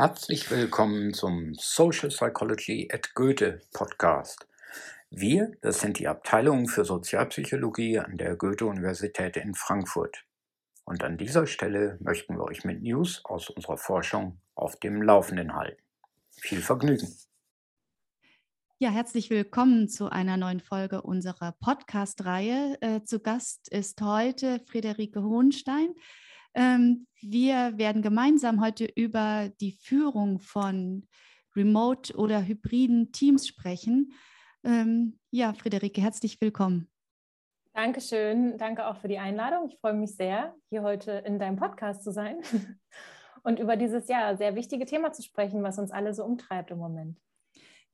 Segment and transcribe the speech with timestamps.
[0.00, 4.48] Herzlich willkommen zum Social Psychology at Goethe Podcast.
[5.10, 10.24] Wir, das sind die Abteilung für Sozialpsychologie an der Goethe-Universität in Frankfurt.
[10.84, 15.54] Und an dieser Stelle möchten wir euch mit News aus unserer Forschung auf dem Laufenden
[15.54, 15.82] halten.
[16.30, 17.14] Viel Vergnügen!
[18.78, 22.78] Ja, herzlich willkommen zu einer neuen Folge unserer Podcast-Reihe.
[22.80, 25.94] Äh, zu Gast ist heute Friederike Hohenstein.
[26.54, 31.06] Ähm, wir werden gemeinsam heute über die Führung von
[31.54, 34.12] remote oder hybriden Teams sprechen.
[34.64, 36.88] Ähm, ja, Friederike, herzlich willkommen.
[37.72, 38.58] Dankeschön.
[38.58, 39.68] Danke auch für die Einladung.
[39.68, 42.40] Ich freue mich sehr, hier heute in deinem Podcast zu sein
[43.42, 46.78] und über dieses ja sehr wichtige Thema zu sprechen, was uns alle so umtreibt im
[46.78, 47.18] Moment.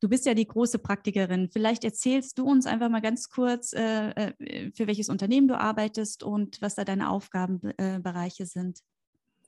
[0.01, 1.49] Du bist ja die große Praktikerin.
[1.51, 6.23] Vielleicht erzählst du uns einfach mal ganz kurz, äh, äh, für welches Unternehmen du arbeitest
[6.23, 8.81] und was da deine Aufgabenbereiche sind.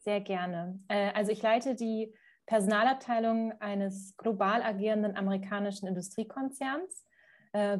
[0.05, 0.81] Sehr gerne.
[0.89, 2.15] Äh, also ich leite die
[2.47, 7.05] Personalabteilung eines global agierenden amerikanischen Industriekonzerns.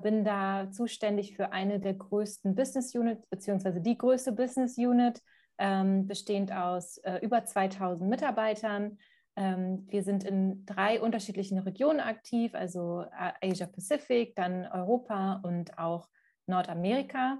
[0.03, 5.23] Bin da zuständig für eine der größten Business Units, beziehungsweise die größte Business Unit,
[5.59, 8.99] ähm, bestehend aus über 2000 Mitarbeitern
[9.41, 13.05] wir sind in drei unterschiedlichen Regionen aktiv, also
[13.41, 16.09] Asia Pacific, dann Europa und auch
[16.47, 17.39] Nordamerika.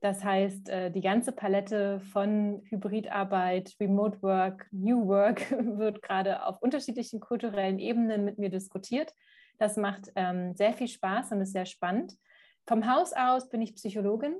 [0.00, 6.62] Das heißt, äh, die ganze Palette von Hybridarbeit, Remote Work, New Work wird gerade auf
[6.62, 9.14] unterschiedlichen kulturellen Ebenen mit mir diskutiert.
[9.58, 12.16] Das macht ähm, sehr viel Spaß und ist sehr spannend.
[12.66, 14.36] Vom Haus aus bin ich Psychologin,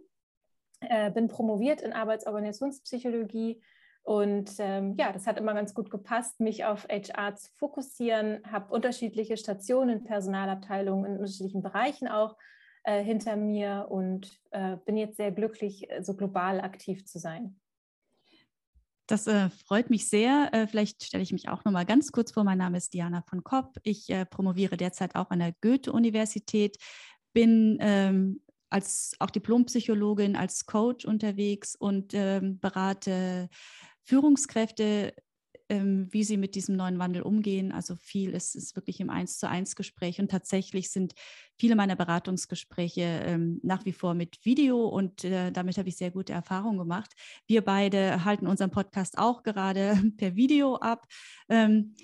[0.81, 3.63] äh, bin promoviert in Arbeitsorganisationspsychologie,
[4.11, 8.75] und ähm, ja, das hat immer ganz gut gepasst, mich auf HR zu fokussieren, habe
[8.75, 12.37] unterschiedliche Stationen, Personalabteilungen in unterschiedlichen Bereichen auch
[12.83, 17.61] äh, hinter mir und äh, bin jetzt sehr glücklich, äh, so global aktiv zu sein.
[19.07, 20.49] Das äh, freut mich sehr.
[20.55, 22.43] Äh, vielleicht stelle ich mich auch noch mal ganz kurz vor.
[22.43, 23.77] Mein Name ist Diana von Kopp.
[23.85, 26.79] Ich äh, promoviere derzeit auch an der Goethe-Universität,
[27.33, 28.41] bin ähm,
[28.71, 33.49] als auch Diplompsychologin, als Coach unterwegs und ähm, berate
[34.05, 35.15] Führungskräfte,
[35.71, 37.73] ähm, wie sie mit diesem neuen Wandel umgehen.
[37.73, 41.15] Also viel ist, ist wirklich im Eins zu eins Gespräch und tatsächlich sind
[41.59, 46.11] viele meiner Beratungsgespräche ähm, nach wie vor mit Video und äh, damit habe ich sehr
[46.11, 47.13] gute Erfahrungen gemacht.
[47.47, 51.07] Wir beide halten unseren Podcast auch gerade per Video ab.
[51.49, 51.95] Ähm,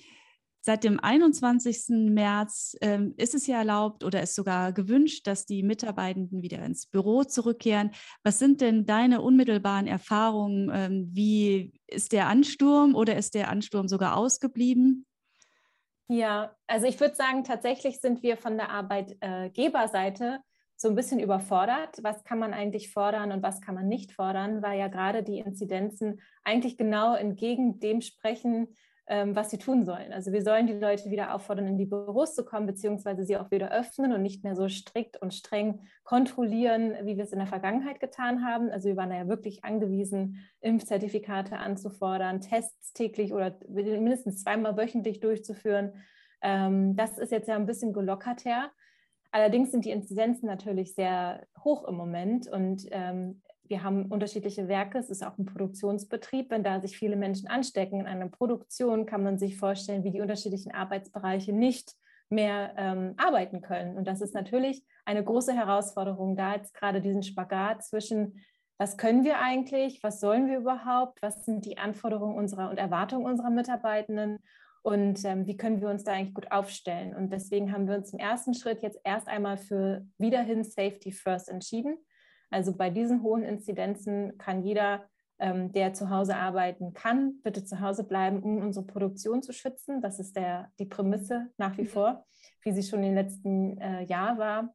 [0.67, 2.11] Seit dem 21.
[2.11, 6.87] März ähm, ist es ja erlaubt oder ist sogar gewünscht, dass die Mitarbeitenden wieder ins
[6.87, 7.93] Büro zurückkehren.
[8.25, 10.69] Was sind denn deine unmittelbaren Erfahrungen?
[10.75, 15.07] Ähm, wie ist der Ansturm oder ist der Ansturm sogar ausgeblieben?
[16.09, 20.41] Ja, also ich würde sagen, tatsächlich sind wir von der Arbeitgeberseite
[20.75, 22.01] so ein bisschen überfordert.
[22.03, 25.39] Was kann man eigentlich fordern und was kann man nicht fordern, weil ja gerade die
[25.39, 28.75] Inzidenzen eigentlich genau entgegen dem sprechen,
[29.09, 30.13] was sie tun sollen.
[30.13, 33.53] Also wir sollen die Leute wieder auffordern, in die Büros zu kommen, beziehungsweise sie auch
[33.53, 37.47] wieder öffnen und nicht mehr so strikt und streng kontrollieren, wie wir es in der
[37.47, 38.69] Vergangenheit getan haben.
[38.71, 45.93] Also wir waren ja wirklich angewiesen, Impfzertifikate anzufordern, Tests täglich oder mindestens zweimal wöchentlich durchzuführen.
[46.43, 48.71] Ähm, das ist jetzt ja ein bisschen gelockert her.
[49.31, 54.99] Allerdings sind die Inzidenzen natürlich sehr hoch im Moment und ähm, wir haben unterschiedliche Werke,
[54.99, 56.51] es ist auch ein Produktionsbetrieb.
[56.51, 60.21] Wenn da sich viele Menschen anstecken in einer Produktion, kann man sich vorstellen, wie die
[60.21, 61.95] unterschiedlichen Arbeitsbereiche nicht
[62.29, 63.97] mehr ähm, arbeiten können.
[63.97, 68.41] Und das ist natürlich eine große Herausforderung, da jetzt gerade diesen Spagat zwischen,
[68.79, 73.27] was können wir eigentlich, was sollen wir überhaupt, was sind die Anforderungen unserer und Erwartungen
[73.27, 74.39] unserer Mitarbeitenden
[74.83, 77.15] und ähm, wie können wir uns da eigentlich gut aufstellen.
[77.15, 81.49] Und deswegen haben wir uns im ersten Schritt jetzt erst einmal für wiederhin Safety First
[81.49, 81.97] entschieden.
[82.51, 85.05] Also bei diesen hohen Inzidenzen kann jeder,
[85.39, 90.01] ähm, der zu Hause arbeiten kann, bitte zu Hause bleiben, um unsere Produktion zu schützen.
[90.01, 91.89] Das ist der, die Prämisse nach wie mhm.
[91.89, 92.27] vor,
[92.63, 94.75] wie sie schon im letzten äh, Jahr war.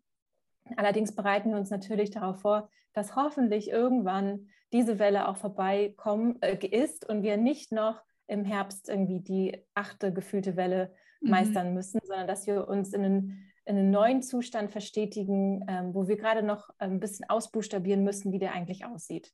[0.77, 6.55] Allerdings bereiten wir uns natürlich darauf vor, dass hoffentlich irgendwann diese Welle auch vorbeikommen äh,
[6.65, 11.31] ist und wir nicht noch im Herbst irgendwie die achte gefühlte Welle mhm.
[11.31, 16.07] meistern müssen, sondern dass wir uns in einen in einen neuen Zustand verstetigen, ähm, wo
[16.07, 19.31] wir gerade noch ein bisschen ausbuchstabieren müssen, wie der eigentlich aussieht.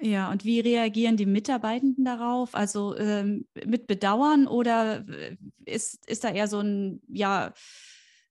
[0.00, 2.54] Ja, und wie reagieren die Mitarbeitenden darauf?
[2.54, 5.36] Also ähm, mit Bedauern oder äh,
[5.66, 7.52] ist, ist da eher so ein, ja,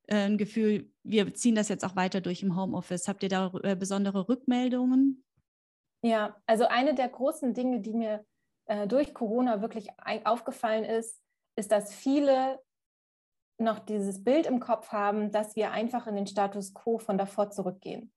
[0.07, 3.07] äh, ein Gefühl, wir ziehen das jetzt auch weiter durch im Homeoffice?
[3.07, 5.23] Habt ihr da äh, besondere Rückmeldungen?
[6.01, 8.25] Ja, also eine der großen Dinge, die mir
[8.65, 9.89] äh, durch Corona wirklich
[10.23, 11.21] aufgefallen ist,
[11.55, 12.59] ist, dass viele
[13.59, 17.51] noch dieses Bild im Kopf haben, dass wir einfach in den Status quo von davor
[17.51, 18.11] zurückgehen.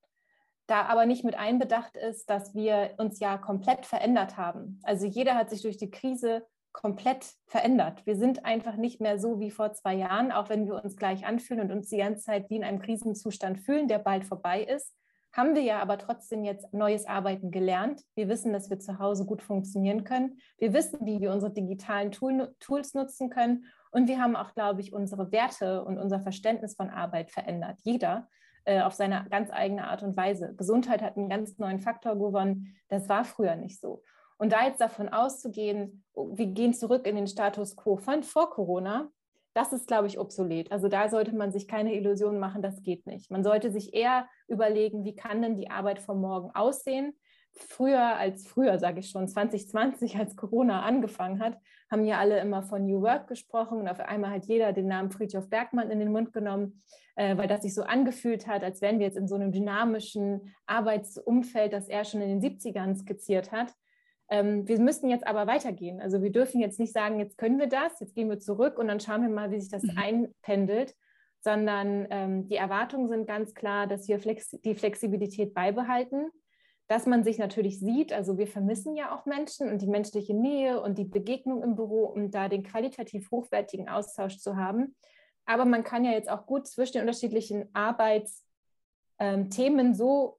[0.66, 4.80] Da aber nicht mit einbedacht ist, dass wir uns ja komplett verändert haben.
[4.84, 8.06] Also jeder hat sich durch die Krise komplett verändert.
[8.06, 11.26] Wir sind einfach nicht mehr so wie vor zwei Jahren, auch wenn wir uns gleich
[11.26, 14.94] anfühlen und uns die ganze Zeit wie in einem Krisenzustand fühlen, der bald vorbei ist.
[15.32, 18.02] Haben wir ja aber trotzdem jetzt neues Arbeiten gelernt.
[18.14, 20.38] Wir wissen, dass wir zu Hause gut funktionieren können.
[20.58, 23.64] Wir wissen, wie wir unsere digitalen Tool Tools nutzen können.
[23.92, 27.78] Und wir haben auch, glaube ich, unsere Werte und unser Verständnis von Arbeit verändert.
[27.84, 28.28] Jeder
[28.64, 30.54] äh, auf seine ganz eigene Art und Weise.
[30.56, 32.76] Gesundheit hat einen ganz neuen Faktor gewonnen.
[32.88, 34.02] Das war früher nicht so.
[34.38, 39.10] Und da jetzt davon auszugehen, wir gehen zurück in den Status quo von vor Corona,
[39.54, 40.72] das ist, glaube ich, obsolet.
[40.72, 43.30] Also da sollte man sich keine Illusionen machen, das geht nicht.
[43.30, 47.14] Man sollte sich eher überlegen, wie kann denn die Arbeit von morgen aussehen?
[47.52, 51.58] Früher als früher, sage ich schon, 2020, als Corona angefangen hat,
[51.92, 55.10] haben ja alle immer von New Work gesprochen und auf einmal hat jeder den Namen
[55.10, 56.82] Friedhof Bergmann in den Mund genommen,
[57.16, 60.54] äh, weil das sich so angefühlt hat, als wären wir jetzt in so einem dynamischen
[60.66, 63.72] Arbeitsumfeld, das er schon in den 70ern skizziert hat.
[64.30, 66.00] Ähm, wir müssen jetzt aber weitergehen.
[66.00, 68.88] Also wir dürfen jetzt nicht sagen, jetzt können wir das, jetzt gehen wir zurück und
[68.88, 69.98] dann schauen wir mal, wie sich das mhm.
[69.98, 70.94] einpendelt,
[71.40, 76.30] sondern ähm, die Erwartungen sind ganz klar, dass wir Flex die Flexibilität beibehalten,
[76.88, 78.12] dass man sich natürlich sieht.
[78.12, 82.04] Also wir vermissen ja auch Menschen und die menschliche Nähe und die Begegnung im Büro,
[82.04, 84.94] um da den qualitativ hochwertigen Austausch zu haben.
[85.44, 88.46] Aber man kann ja jetzt auch gut zwischen den unterschiedlichen Arbeitsthemen
[89.86, 90.38] ähm, so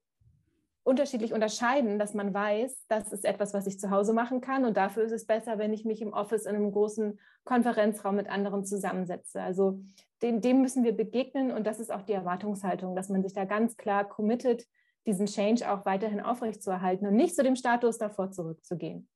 [0.84, 4.76] unterschiedlich unterscheiden, dass man weiß, das ist etwas, was ich zu Hause machen kann und
[4.76, 8.66] dafür ist es besser, wenn ich mich im Office in einem großen Konferenzraum mit anderen
[8.66, 9.40] zusammensetze.
[9.40, 9.80] Also
[10.22, 13.46] dem, dem müssen wir begegnen und das ist auch die Erwartungshaltung, dass man sich da
[13.46, 14.66] ganz klar committet,
[15.06, 19.08] diesen Change auch weiterhin aufrechtzuerhalten und nicht zu dem Status davor zurückzugehen.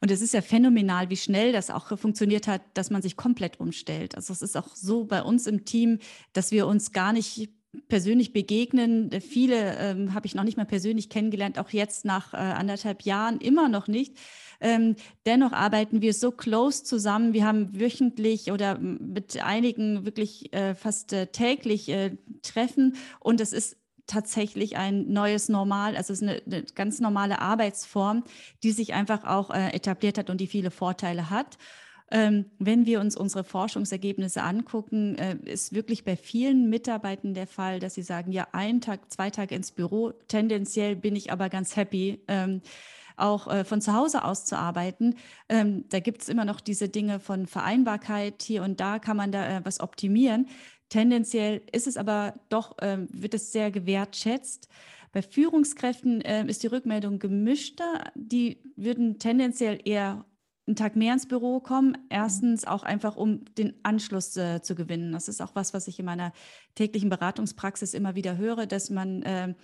[0.00, 3.60] Und es ist ja phänomenal, wie schnell das auch funktioniert hat, dass man sich komplett
[3.60, 4.14] umstellt.
[4.14, 5.98] Also es ist auch so bei uns im Team,
[6.32, 7.50] dass wir uns gar nicht
[7.88, 9.10] persönlich begegnen.
[9.20, 13.38] Viele ähm, habe ich noch nicht mal persönlich kennengelernt, auch jetzt nach äh, anderthalb Jahren
[13.40, 14.18] immer noch nicht.
[14.60, 14.94] Ähm,
[15.26, 17.32] dennoch arbeiten wir so close zusammen.
[17.32, 23.52] Wir haben wöchentlich oder mit einigen wirklich äh, fast äh, täglich äh, Treffen und es
[23.52, 23.76] ist
[24.12, 28.24] tatsächlich ein neues Normal, also es ist eine, eine ganz normale Arbeitsform,
[28.62, 31.58] die sich einfach auch äh, etabliert hat und die viele Vorteile hat.
[32.10, 37.80] Ähm, wenn wir uns unsere Forschungsergebnisse angucken, äh, ist wirklich bei vielen Mitarbeitern der Fall,
[37.80, 41.74] dass sie sagen, ja, ein Tag, zwei Tage ins Büro, tendenziell bin ich aber ganz
[41.74, 42.20] happy.
[42.28, 42.60] Ähm,
[43.16, 45.16] auch äh, von zu Hause aus zu arbeiten.
[45.48, 48.42] Ähm, da gibt es immer noch diese Dinge von Vereinbarkeit.
[48.42, 50.48] Hier und da kann man da äh, was optimieren.
[50.92, 54.68] Tendenziell ist es aber doch, ähm, wird es sehr gewertschätzt.
[55.10, 58.12] Bei Führungskräften äh, ist die Rückmeldung gemischter.
[58.14, 60.26] Die würden tendenziell eher
[60.66, 61.96] einen Tag mehr ins Büro kommen.
[62.10, 65.12] Erstens auch einfach, um den Anschluss äh, zu gewinnen.
[65.12, 66.34] Das ist auch was, was ich in meiner
[66.74, 69.54] täglichen Beratungspraxis immer wieder höre, dass man, äh,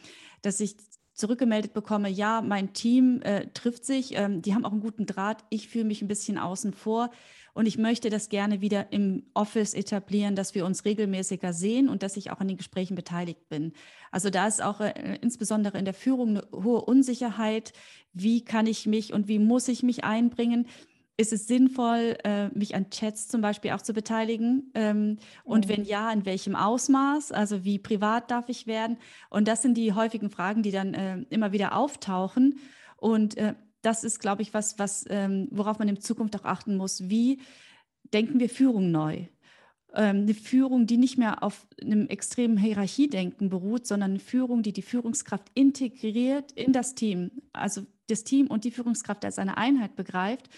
[0.40, 0.78] dass ich
[1.18, 5.44] zurückgemeldet bekomme, ja, mein Team äh, trifft sich, ähm, die haben auch einen guten Draht,
[5.50, 7.10] ich fühle mich ein bisschen außen vor
[7.54, 12.04] und ich möchte das gerne wieder im Office etablieren, dass wir uns regelmäßiger sehen und
[12.04, 13.72] dass ich auch an den Gesprächen beteiligt bin.
[14.12, 17.72] Also da ist auch äh, insbesondere in der Führung eine hohe Unsicherheit.
[18.12, 20.68] Wie kann ich mich und wie muss ich mich einbringen?
[21.20, 24.70] Ist es sinnvoll, äh, mich an Chats zum Beispiel auch zu beteiligen?
[24.74, 25.70] Ähm, und mhm.
[25.70, 27.32] wenn ja, in welchem Ausmaß?
[27.32, 28.98] Also wie privat darf ich werden?
[29.28, 32.60] Und das sind die häufigen Fragen, die dann äh, immer wieder auftauchen.
[32.96, 36.76] Und äh, das ist, glaube ich, was, was ähm, worauf man in Zukunft auch achten
[36.76, 37.08] muss.
[37.08, 37.40] Wie
[38.14, 39.26] denken wir Führung neu?
[39.94, 44.72] Ähm, eine Führung, die nicht mehr auf einem extremen Hierarchiedenken beruht, sondern eine Führung, die
[44.72, 47.32] die Führungskraft integriert in das Team.
[47.52, 50.48] Also das Team und die Führungskraft als eine Einheit begreift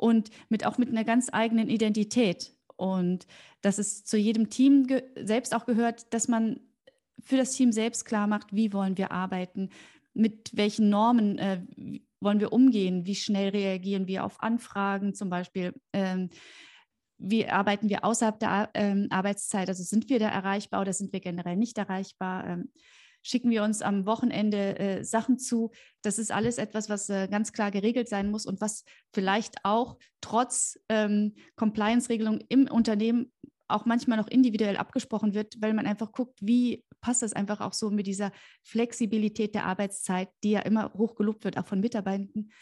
[0.00, 2.54] und mit auch mit einer ganz eigenen Identität.
[2.76, 3.26] Und
[3.60, 6.60] dass es zu jedem Team selbst auch gehört, dass man
[7.22, 9.68] für das Team selbst klar macht, wie wollen wir arbeiten,
[10.14, 11.60] mit welchen Normen äh,
[12.20, 15.74] wollen wir umgehen, wie schnell reagieren wir auf Anfragen zum Beispiel.
[15.92, 16.30] Ähm,
[17.18, 19.68] wie arbeiten wir außerhalb der ähm, Arbeitszeit?
[19.68, 22.46] Also sind wir da erreichbar oder sind wir generell nicht erreichbar?
[23.22, 25.70] Schicken wir uns am Wochenende äh, Sachen zu.
[26.02, 29.98] Das ist alles etwas, was äh, ganz klar geregelt sein muss und was vielleicht auch
[30.20, 33.32] trotz ähm, Compliance-Regelung im Unternehmen
[33.70, 37.72] auch manchmal noch individuell abgesprochen wird, weil man einfach guckt, wie passt das einfach auch
[37.72, 42.52] so mit dieser Flexibilität der Arbeitszeit, die ja immer hochgelobt wird, auch von Mitarbeitenden.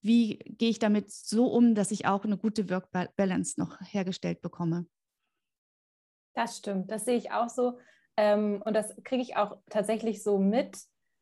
[0.00, 4.86] Wie gehe ich damit so um, dass ich auch eine gute Work-Balance noch hergestellt bekomme?
[6.34, 7.78] Das stimmt, das sehe ich auch so.
[8.16, 10.78] Ähm, und das kriege ich auch tatsächlich so mit.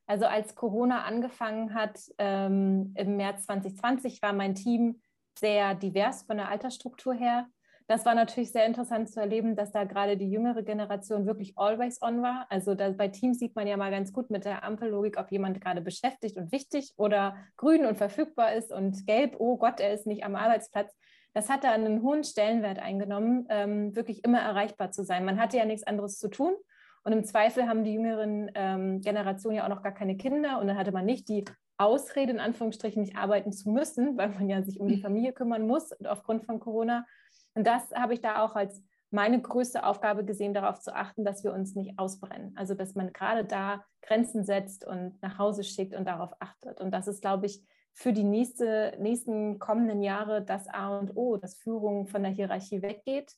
[0.07, 5.01] Also als Corona angefangen hat ähm, im März 2020, war mein Team
[5.39, 7.47] sehr divers von der Altersstruktur her.
[7.91, 12.01] Das war natürlich sehr interessant zu erleben, dass da gerade die jüngere Generation wirklich always
[12.03, 12.47] on war.
[12.49, 15.61] Also da, bei Teams sieht man ja mal ganz gut mit der Ampellogik, ob jemand
[15.61, 20.07] gerade beschäftigt und wichtig oder grün und verfügbar ist und gelb, oh Gott, er ist
[20.07, 20.95] nicht am Arbeitsplatz.
[21.35, 25.25] das hat da einen hohen Stellenwert eingenommen, ähm, wirklich immer erreichbar zu sein.
[25.25, 26.55] Man hatte ja nichts anderes zu tun.
[27.02, 30.66] Und im Zweifel haben die jüngeren ähm, Generationen ja auch noch gar keine Kinder und
[30.66, 31.45] dann hatte man nicht die
[31.78, 35.02] Ausrede, in Anführungsstrichen, nicht arbeiten zu müssen, weil man ja sich um die mhm.
[35.02, 37.07] Familie kümmern muss aufgrund von Corona.
[37.54, 41.42] Und das habe ich da auch als meine größte Aufgabe gesehen, darauf zu achten, dass
[41.42, 42.52] wir uns nicht ausbrennen.
[42.57, 46.80] Also, dass man gerade da Grenzen setzt und nach Hause schickt und darauf achtet.
[46.80, 47.61] Und das ist, glaube ich,
[47.92, 52.83] für die nächste, nächsten kommenden Jahre das A und O, dass Führung von der Hierarchie
[52.83, 53.35] weggeht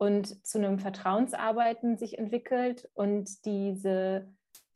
[0.00, 4.26] und zu einem Vertrauensarbeiten sich entwickelt und diese,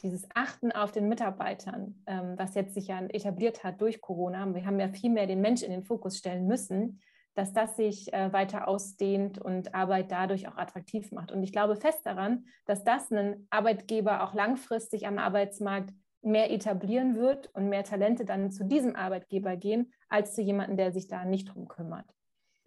[0.03, 4.55] dieses Achten auf den Mitarbeitern, ähm, was jetzt sich ja etabliert hat durch Corona.
[4.55, 7.01] Wir haben ja viel mehr den Mensch in den Fokus stellen müssen
[7.37, 11.33] dass das sich äh, weiter ausdehnt und Arbeit dadurch auch attraktiv macht.
[11.33, 17.17] Und ich glaube fest daran, dass das einen Arbeitgeber auch langfristig am Arbeitsmarkt mehr etablieren
[17.17, 21.25] wird und mehr Talente dann zu diesem Arbeitgeber gehen, als zu jemandem, der sich da
[21.25, 22.07] nicht drum kümmert.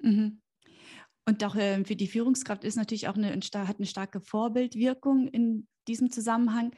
[0.02, 0.42] Mhm.
[1.28, 5.68] Und auch äh, für die Führungskraft ist natürlich auch eine, hat eine starke Vorbildwirkung in
[5.88, 6.72] diesem Zusammenhang.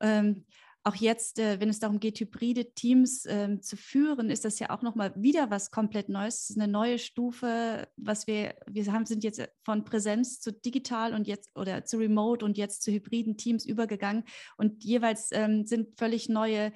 [0.00, 0.46] Ähm,
[0.82, 4.70] auch jetzt, äh, wenn es darum geht, hybride Teams äh, zu führen, ist das ja
[4.70, 6.44] auch nochmal wieder was komplett Neues.
[6.44, 11.12] Es ist eine neue Stufe, was wir, wir haben, sind jetzt von Präsenz zu digital
[11.12, 14.24] und jetzt oder zu remote und jetzt zu hybriden Teams übergegangen.
[14.56, 16.72] Und jeweils ähm, sind völlig neue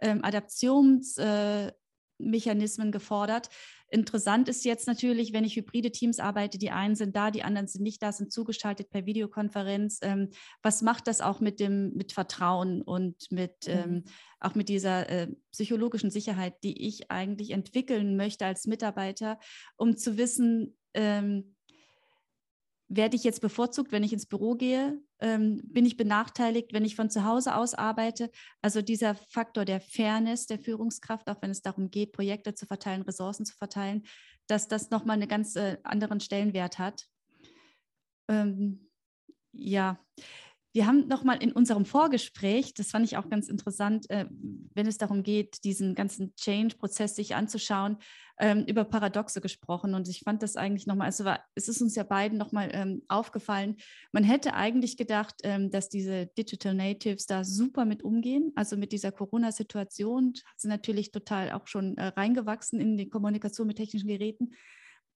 [0.00, 3.48] ähm, Adaptionsmechanismen äh, gefordert.
[3.94, 7.68] Interessant ist jetzt natürlich, wenn ich hybride Teams arbeite, die einen sind da, die anderen
[7.68, 10.00] sind nicht da, sind zugeschaltet per Videokonferenz.
[10.02, 10.30] Ähm,
[10.62, 13.72] was macht das auch mit dem mit Vertrauen und mit mhm.
[13.72, 14.04] ähm,
[14.40, 19.38] auch mit dieser äh, psychologischen Sicherheit, die ich eigentlich entwickeln möchte als Mitarbeiter,
[19.76, 21.54] um zu wissen, ähm,
[22.88, 25.00] werde ich jetzt bevorzugt, wenn ich ins Büro gehe?
[25.20, 28.30] Ähm, bin ich benachteiligt, wenn ich von zu Hause aus arbeite?
[28.62, 33.02] Also dieser Faktor der Fairness der Führungskraft, auch wenn es darum geht, Projekte zu verteilen,
[33.02, 34.04] Ressourcen zu verteilen,
[34.46, 37.06] dass das nochmal einen ganz äh, anderen Stellenwert hat.
[38.28, 38.90] Ähm,
[39.52, 39.98] ja,
[40.74, 44.26] wir haben nochmal in unserem Vorgespräch, das fand ich auch ganz interessant, äh,
[44.74, 47.98] wenn es darum geht, diesen ganzen Change-Prozess sich anzuschauen,
[48.40, 49.94] ähm, über Paradoxe gesprochen.
[49.94, 53.02] Und ich fand das eigentlich nochmal, also war, es ist uns ja beiden nochmal ähm,
[53.06, 53.76] aufgefallen,
[54.10, 58.90] man hätte eigentlich gedacht, ähm, dass diese Digital Natives da super mit umgehen, also mit
[58.90, 64.54] dieser Corona-Situation, sie natürlich total auch schon äh, reingewachsen in die Kommunikation mit technischen Geräten.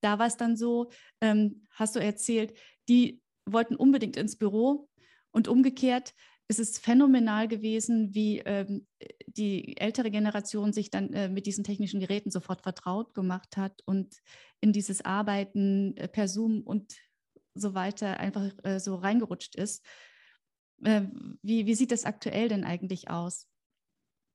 [0.02, 2.56] Da war es dann so, ähm, hast du erzählt,
[2.88, 4.87] die wollten unbedingt ins Büro,
[5.38, 6.14] und umgekehrt
[6.48, 8.88] ist es phänomenal gewesen, wie ähm,
[9.28, 14.16] die ältere Generation sich dann äh, mit diesen technischen Geräten sofort vertraut gemacht hat und
[14.60, 16.92] in dieses Arbeiten äh, per Zoom und
[17.54, 19.86] so weiter einfach äh, so reingerutscht ist.
[20.82, 21.02] Äh,
[21.42, 23.46] wie, wie sieht das aktuell denn eigentlich aus?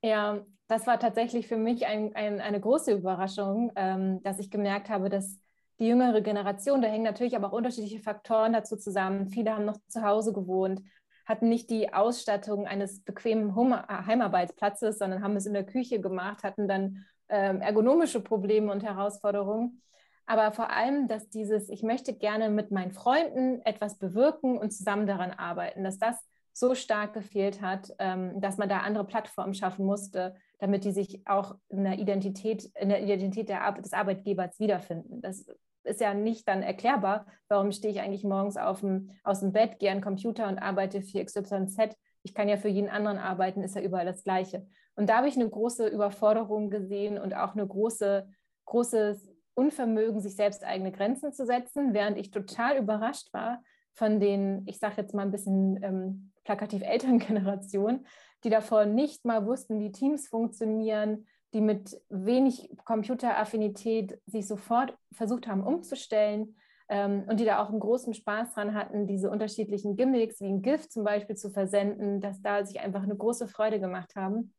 [0.01, 4.87] Ja, das war tatsächlich für mich ein, ein, eine große Überraschung, ähm, dass ich gemerkt
[4.87, 5.37] habe, dass
[5.83, 9.27] die jüngere Generation, da hängen natürlich aber auch unterschiedliche Faktoren dazu zusammen.
[9.27, 10.81] Viele haben noch zu Hause gewohnt,
[11.25, 16.69] hatten nicht die Ausstattung eines bequemen Heimarbeitsplatzes, sondern haben es in der Küche gemacht, hatten
[16.69, 19.81] dann ähm, ergonomische Probleme und Herausforderungen.
[20.25, 25.05] Aber vor allem, dass dieses, ich möchte gerne mit meinen Freunden etwas bewirken und zusammen
[25.05, 26.15] daran arbeiten, dass das
[26.53, 31.27] so stark gefehlt hat, ähm, dass man da andere Plattformen schaffen musste, damit die sich
[31.27, 35.21] auch in der Identität, in der Identität der Ar des Arbeitgebers wiederfinden.
[35.21, 35.45] Das
[35.83, 39.91] ist ja nicht dann erklärbar, warum stehe ich eigentlich morgens dem, aus dem Bett, gehe
[39.91, 41.95] an den Computer und arbeite für XYZ.
[42.23, 44.65] Ich kann ja für jeden anderen arbeiten, ist ja überall das Gleiche.
[44.95, 48.27] Und da habe ich eine große Überforderung gesehen und auch eine große,
[48.65, 53.61] großes Unvermögen, sich selbst eigene Grenzen zu setzen, während ich total überrascht war
[53.93, 58.05] von den, ich sage jetzt mal ein bisschen ähm, plakativ älteren Generationen,
[58.43, 65.47] die davor nicht mal wussten, wie Teams funktionieren, die mit wenig Computeraffinität sich sofort versucht
[65.47, 66.55] haben umzustellen
[66.89, 70.61] ähm, und die da auch einen großen Spaß dran hatten, diese unterschiedlichen Gimmicks wie ein
[70.61, 74.53] GIF zum Beispiel zu versenden, dass da sich einfach eine große Freude gemacht haben,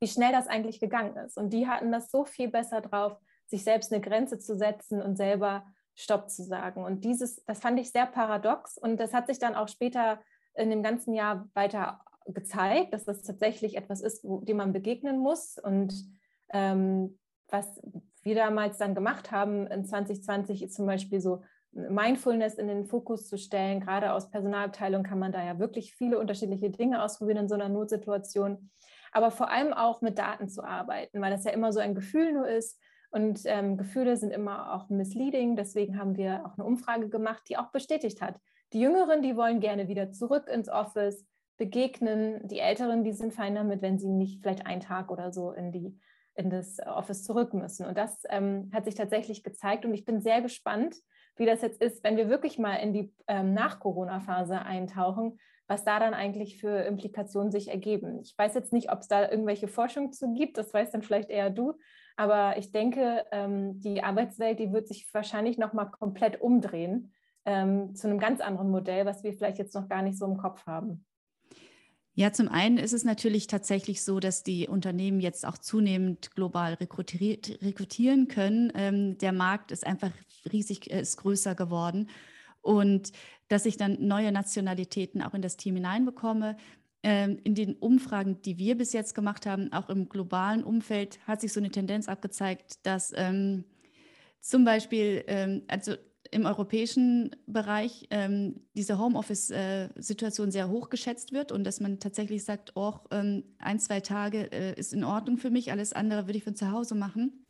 [0.00, 1.38] wie schnell das eigentlich gegangen ist.
[1.38, 5.16] Und die hatten das so viel besser drauf, sich selbst eine Grenze zu setzen und
[5.16, 6.84] selber Stopp zu sagen.
[6.84, 10.20] Und dieses, das fand ich sehr paradox und das hat sich dann auch später
[10.54, 15.18] in dem ganzen Jahr weiter gezeigt, dass das tatsächlich etwas ist, wo, dem man begegnen
[15.18, 15.58] muss.
[15.58, 15.94] Und
[16.50, 17.80] ähm, was
[18.22, 23.28] wir damals dann gemacht haben in 2020 ist zum Beispiel so Mindfulness in den Fokus
[23.28, 23.80] zu stellen.
[23.80, 27.68] Gerade aus Personalabteilung kann man da ja wirklich viele unterschiedliche Dinge ausprobieren in so einer
[27.68, 28.70] Notsituation.
[29.12, 32.32] Aber vor allem auch mit Daten zu arbeiten, weil das ja immer so ein Gefühl
[32.32, 32.80] nur ist.
[33.10, 35.54] Und ähm, Gefühle sind immer auch misleading.
[35.56, 38.36] Deswegen haben wir auch eine Umfrage gemacht, die auch bestätigt hat.
[38.72, 41.24] Die Jüngeren, die wollen gerne wieder zurück ins Office
[41.56, 42.46] begegnen.
[42.48, 45.72] Die Älteren, die sind fein damit, wenn sie nicht vielleicht einen Tag oder so in
[45.72, 45.98] die
[46.36, 47.86] in das Office zurück müssen.
[47.86, 49.84] Und das ähm, hat sich tatsächlich gezeigt.
[49.84, 50.96] Und ich bin sehr gespannt,
[51.36, 55.98] wie das jetzt ist, wenn wir wirklich mal in die ähm, Nach-Corona-Phase eintauchen, was da
[55.98, 58.20] dann eigentlich für Implikationen sich ergeben.
[58.20, 61.30] Ich weiß jetzt nicht, ob es da irgendwelche Forschung zu gibt, das weißt dann vielleicht
[61.30, 61.74] eher du,
[62.16, 67.12] aber ich denke, ähm, die Arbeitswelt, die wird sich wahrscheinlich nochmal komplett umdrehen
[67.44, 70.36] ähm, zu einem ganz anderen Modell, was wir vielleicht jetzt noch gar nicht so im
[70.36, 71.06] Kopf haben.
[72.16, 76.74] Ja, zum einen ist es natürlich tatsächlich so, dass die Unternehmen jetzt auch zunehmend global
[76.74, 78.72] rekrutieren können.
[78.76, 80.12] Ähm, der Markt ist einfach
[80.52, 82.08] riesig, äh, ist größer geworden.
[82.62, 83.10] Und
[83.48, 86.56] dass ich dann neue Nationalitäten auch in das Team hineinbekomme.
[87.02, 91.40] Ähm, in den Umfragen, die wir bis jetzt gemacht haben, auch im globalen Umfeld, hat
[91.40, 93.64] sich so eine Tendenz abgezeigt, dass ähm,
[94.40, 95.94] zum Beispiel, ähm, also
[96.34, 102.72] im europäischen Bereich ähm, diese Homeoffice-Situation sehr hoch geschätzt wird und dass man tatsächlich sagt,
[102.74, 106.44] oh, ähm, ein, zwei Tage äh, ist in Ordnung für mich, alles andere würde ich
[106.44, 107.46] von zu Hause machen.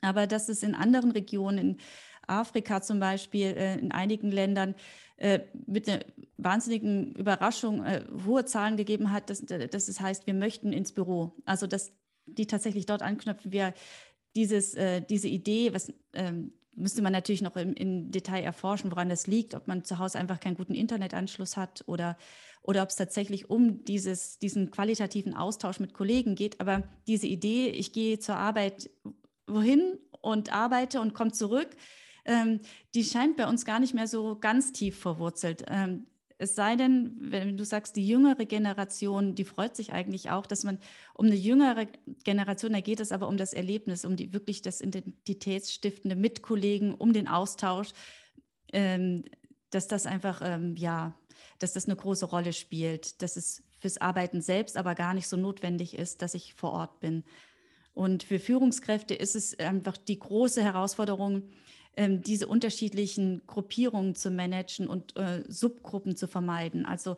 [0.00, 1.76] Aber dass es in anderen Regionen, in
[2.26, 4.76] Afrika zum Beispiel, äh, in einigen Ländern
[5.16, 6.00] äh, mit einer
[6.36, 11.32] wahnsinnigen Überraschung äh, hohe Zahlen gegeben hat, dass, dass es heißt, wir möchten ins Büro.
[11.44, 11.92] Also dass
[12.26, 13.74] die tatsächlich dort anknüpfen, wir
[14.36, 19.08] dieses, äh, diese Idee, was ähm, müsste man natürlich noch im, im, Detail erforschen, woran
[19.08, 22.16] das liegt, ob man zu Hause einfach keinen guten Internetanschluss hat oder,
[22.62, 26.60] oder ob es tatsächlich um dieses, diesen qualitativen Austausch mit Kollegen geht.
[26.60, 28.90] Aber diese Idee, ich gehe zur Arbeit
[29.46, 31.68] wohin und arbeite und komme zurück,
[32.24, 32.60] ähm,
[32.94, 35.64] die scheint bei uns gar nicht mehr so ganz tief verwurzelt.
[35.68, 36.06] Ähm,
[36.44, 40.62] es sei denn, wenn du sagst, die jüngere Generation, die freut sich eigentlich auch, dass
[40.62, 40.78] man
[41.14, 41.86] um eine jüngere
[42.22, 46.94] Generation, da geht es aber um das Erlebnis, um die wirklich das Identitätsstiftende mit Kollegen,
[46.94, 47.88] um den Austausch,
[48.72, 49.24] ähm,
[49.70, 51.18] dass das einfach, ähm, ja,
[51.58, 55.36] dass das eine große Rolle spielt, dass es fürs Arbeiten selbst aber gar nicht so
[55.36, 57.24] notwendig ist, dass ich vor Ort bin.
[57.92, 61.50] Und für Führungskräfte ist es einfach die große Herausforderung,
[61.96, 66.86] ähm, diese unterschiedlichen Gruppierungen zu managen und äh, Subgruppen zu vermeiden.
[66.86, 67.16] Also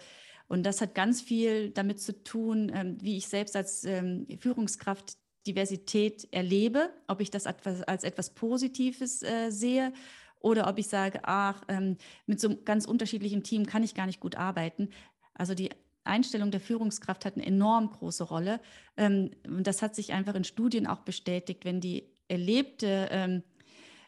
[0.48, 5.16] und das hat ganz viel damit zu tun, ähm, wie ich selbst als ähm, Führungskraft
[5.46, 9.92] Diversität erlebe, ob ich das als etwas Positives äh, sehe
[10.40, 14.06] oder ob ich sage, ach, ähm, mit so einem ganz unterschiedlichen Team kann ich gar
[14.06, 14.90] nicht gut arbeiten.
[15.34, 15.70] Also die
[16.04, 18.60] Einstellung der Führungskraft hat eine enorm große Rolle.
[18.96, 23.42] Ähm, und das hat sich einfach in Studien auch bestätigt, wenn die erlebte ähm,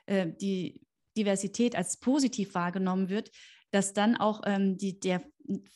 [0.08, 0.80] äh, die
[1.16, 3.30] Diversität als positiv wahrgenommen wird,
[3.70, 5.22] dass dann auch ähm, die, der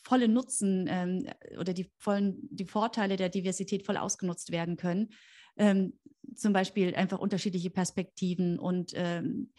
[0.03, 1.27] volle Nutzen ähm,
[1.59, 5.11] oder die, vollen, die Vorteile der Diversität voll ausgenutzt werden können.
[5.57, 5.99] Ähm,
[6.35, 9.53] zum Beispiel einfach unterschiedliche Perspektiven und ähm,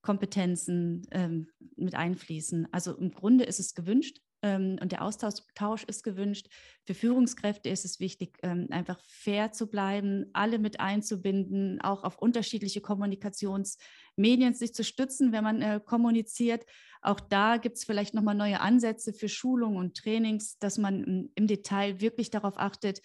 [0.00, 2.68] Kompetenzen ähm, mit einfließen.
[2.72, 6.46] Also im Grunde ist es gewünscht, ähm, und der Austausch ist gewünscht.
[6.84, 12.18] Für Führungskräfte ist es wichtig, ähm, einfach fair zu bleiben, alle mit einzubinden, auch auf
[12.18, 16.64] unterschiedliche Kommunikationsmedien sich zu stützen, wenn man äh, kommuniziert.
[17.02, 21.46] Auch da gibt es vielleicht nochmal neue Ansätze für Schulungen und Trainings, dass man im
[21.46, 23.00] Detail wirklich darauf achtet,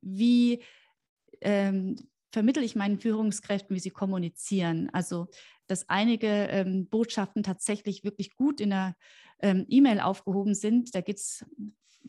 [0.00, 0.62] wie
[1.40, 1.96] ähm,
[2.32, 4.90] vermittle ich meinen Führungskräften, wie sie kommunizieren.
[4.92, 5.28] Also,
[5.66, 8.96] dass einige ähm, Botschaften tatsächlich wirklich gut in der
[9.42, 10.94] ähm, E-Mail aufgehoben sind.
[10.94, 11.44] Da geht es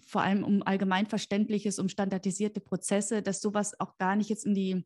[0.06, 4.86] vor allem um allgemeinverständliches, um standardisierte Prozesse, dass sowas auch gar nicht jetzt in die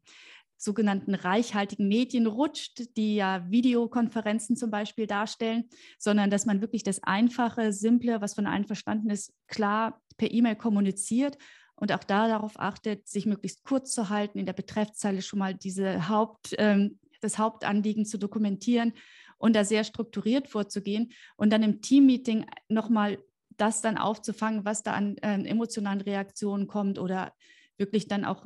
[0.57, 5.65] sogenannten reichhaltigen Medien rutscht, die ja Videokonferenzen zum Beispiel darstellen,
[5.97, 10.55] sondern dass man wirklich das Einfache, Simple, was von allen verstanden ist, klar per E-Mail
[10.55, 11.37] kommuniziert
[11.75, 15.53] und auch da darauf achtet, sich möglichst kurz zu halten, in der Betreffzeile schon mal
[15.53, 18.93] diese Haupt, ähm, das Hauptanliegen zu dokumentieren
[19.37, 23.17] und da sehr strukturiert vorzugehen und dann im Teammeeting nochmal
[23.57, 27.33] das dann aufzufangen, was da an äh, emotionalen Reaktionen kommt oder
[27.77, 28.45] wirklich dann auch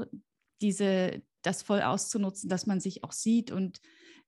[0.62, 3.80] diese, das voll auszunutzen, dass man sich auch sieht und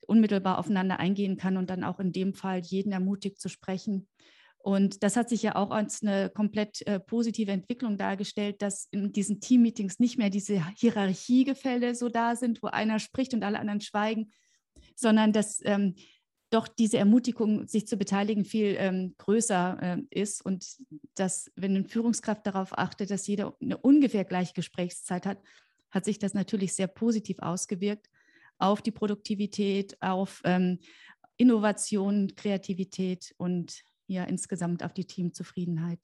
[0.07, 4.07] unmittelbar aufeinander eingehen kann und dann auch in dem Fall jeden ermutigt zu sprechen.
[4.63, 9.11] Und das hat sich ja auch als eine komplett äh, positive Entwicklung dargestellt, dass in
[9.11, 13.81] diesen Teammeetings nicht mehr diese Hierarchiegefälle so da sind, wo einer spricht und alle anderen
[13.81, 14.31] schweigen,
[14.95, 15.95] sondern dass ähm,
[16.51, 20.77] doch diese Ermutigung, sich zu beteiligen, viel ähm, größer äh, ist und
[21.15, 25.39] dass, wenn eine Führungskraft darauf achtet, dass jeder eine ungefähr gleiche Gesprächszeit hat,
[25.89, 28.09] hat sich das natürlich sehr positiv ausgewirkt
[28.59, 30.79] auf die Produktivität, auf ähm,
[31.37, 35.99] Innovation, Kreativität und ja insgesamt auf die Teamzufriedenheit.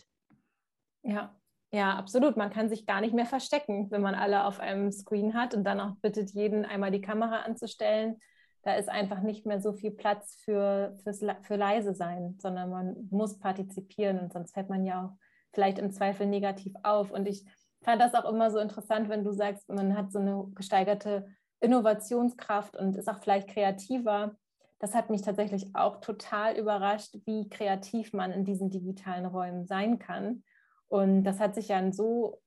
[1.03, 1.38] Ja,
[1.71, 2.38] ja, absolut.
[2.38, 5.65] Man kann sich gar nicht mehr verstecken, wenn man alle auf einem Screen hat und
[5.65, 8.17] dann auch bittet, jeden einmal die Kamera anzustellen
[8.67, 13.08] da ist einfach nicht mehr so viel Platz für, fürs, für leise sein, sondern man
[13.10, 15.17] muss partizipieren und sonst fällt man ja auch
[15.53, 17.10] vielleicht im Zweifel negativ auf.
[17.12, 17.45] Und ich
[17.82, 21.30] fand das auch immer so interessant, wenn du sagst, man hat so eine gesteigerte
[21.62, 24.36] Innovationskraft und ist auch vielleicht kreativer.
[24.80, 29.97] Das hat mich tatsächlich auch total überrascht, wie kreativ man in diesen digitalen Räumen sein
[29.97, 30.43] kann.
[30.89, 32.41] Und das hat sich ja so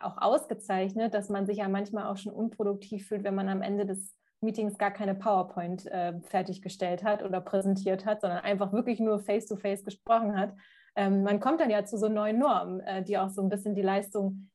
[0.00, 3.84] auch ausgezeichnet, dass man sich ja manchmal auch schon unproduktiv fühlt, wenn man am Ende
[3.84, 9.20] des Meetings gar keine PowerPoint äh, fertiggestellt hat oder präsentiert hat, sondern einfach wirklich nur
[9.20, 10.54] face-to-face -face gesprochen hat.
[10.96, 13.74] Ähm, man kommt dann ja zu so neuen Normen, äh, die auch so ein bisschen
[13.74, 14.50] die Leistung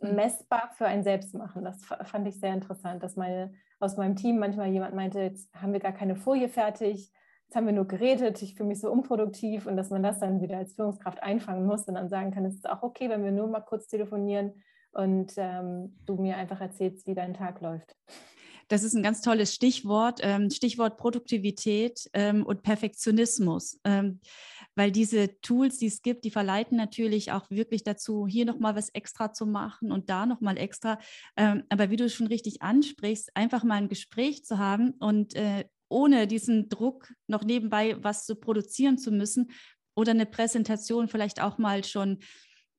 [0.00, 0.14] mhm.
[0.14, 1.64] messbar für einen selbst machen.
[1.64, 5.72] Das fand ich sehr interessant, dass meine, aus meinem Team manchmal jemand meinte, jetzt haben
[5.72, 7.10] wir gar keine Folie fertig,
[7.46, 10.40] jetzt haben wir nur geredet, ich fühle mich so unproduktiv und dass man das dann
[10.40, 13.32] wieder als Führungskraft einfangen muss und dann sagen kann, es ist auch okay, wenn wir
[13.32, 17.96] nur mal kurz telefonieren und ähm, du mir einfach erzählst, wie dein Tag läuft.
[18.70, 24.20] Das ist ein ganz tolles Stichwort, ähm, Stichwort Produktivität ähm, und Perfektionismus, ähm,
[24.76, 28.88] weil diese Tools, die es gibt, die verleiten natürlich auch wirklich dazu, hier nochmal was
[28.90, 31.00] extra zu machen und da nochmal extra.
[31.34, 36.28] aber wie du schon richtig ansprichst, einfach mal ein Gespräch zu haben und äh, ohne
[36.28, 39.50] diesen Druck noch nebenbei was zu produzieren zu müssen
[39.96, 42.18] oder eine Präsentation vielleicht auch mal schon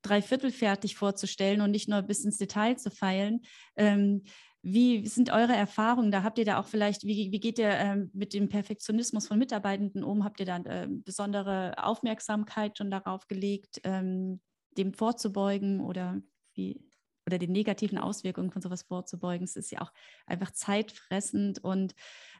[0.02, 3.42] dreiviertel fertig vorzustellen und nicht nur bis ins Detail zu feilen.
[3.76, 4.22] Ähm,
[4.62, 6.12] wie sind eure Erfahrungen?
[6.12, 9.38] Da habt ihr da auch vielleicht, wie, wie geht ihr ähm, mit dem Perfektionismus von
[9.38, 10.24] Mitarbeitenden um?
[10.24, 14.40] Habt ihr da äh, besondere Aufmerksamkeit schon darauf gelegt, ähm,
[14.78, 16.20] dem vorzubeugen oder
[16.54, 16.80] wie
[17.24, 19.44] oder den negativen Auswirkungen von sowas vorzubeugen?
[19.44, 19.92] Es ist ja auch
[20.26, 21.94] einfach zeitfressend und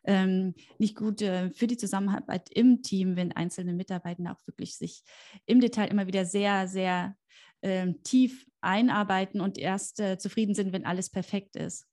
[0.04, 5.02] ähm, nicht gut äh, für die Zusammenarbeit im Team, wenn einzelne Mitarbeitende auch wirklich sich
[5.46, 7.16] im Detail immer wieder sehr, sehr
[7.62, 11.87] äh, tief einarbeiten und erst äh, zufrieden sind, wenn alles perfekt ist.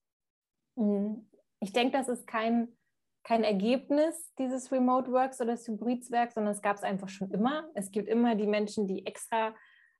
[0.80, 1.28] Mhm.
[1.60, 2.70] Ich denke, das ist kein,
[3.24, 7.70] kein Ergebnis dieses Remote Works oder des Hybridswerks, sondern es gab es einfach schon immer.
[7.74, 9.54] Es gibt immer die Menschen, die extra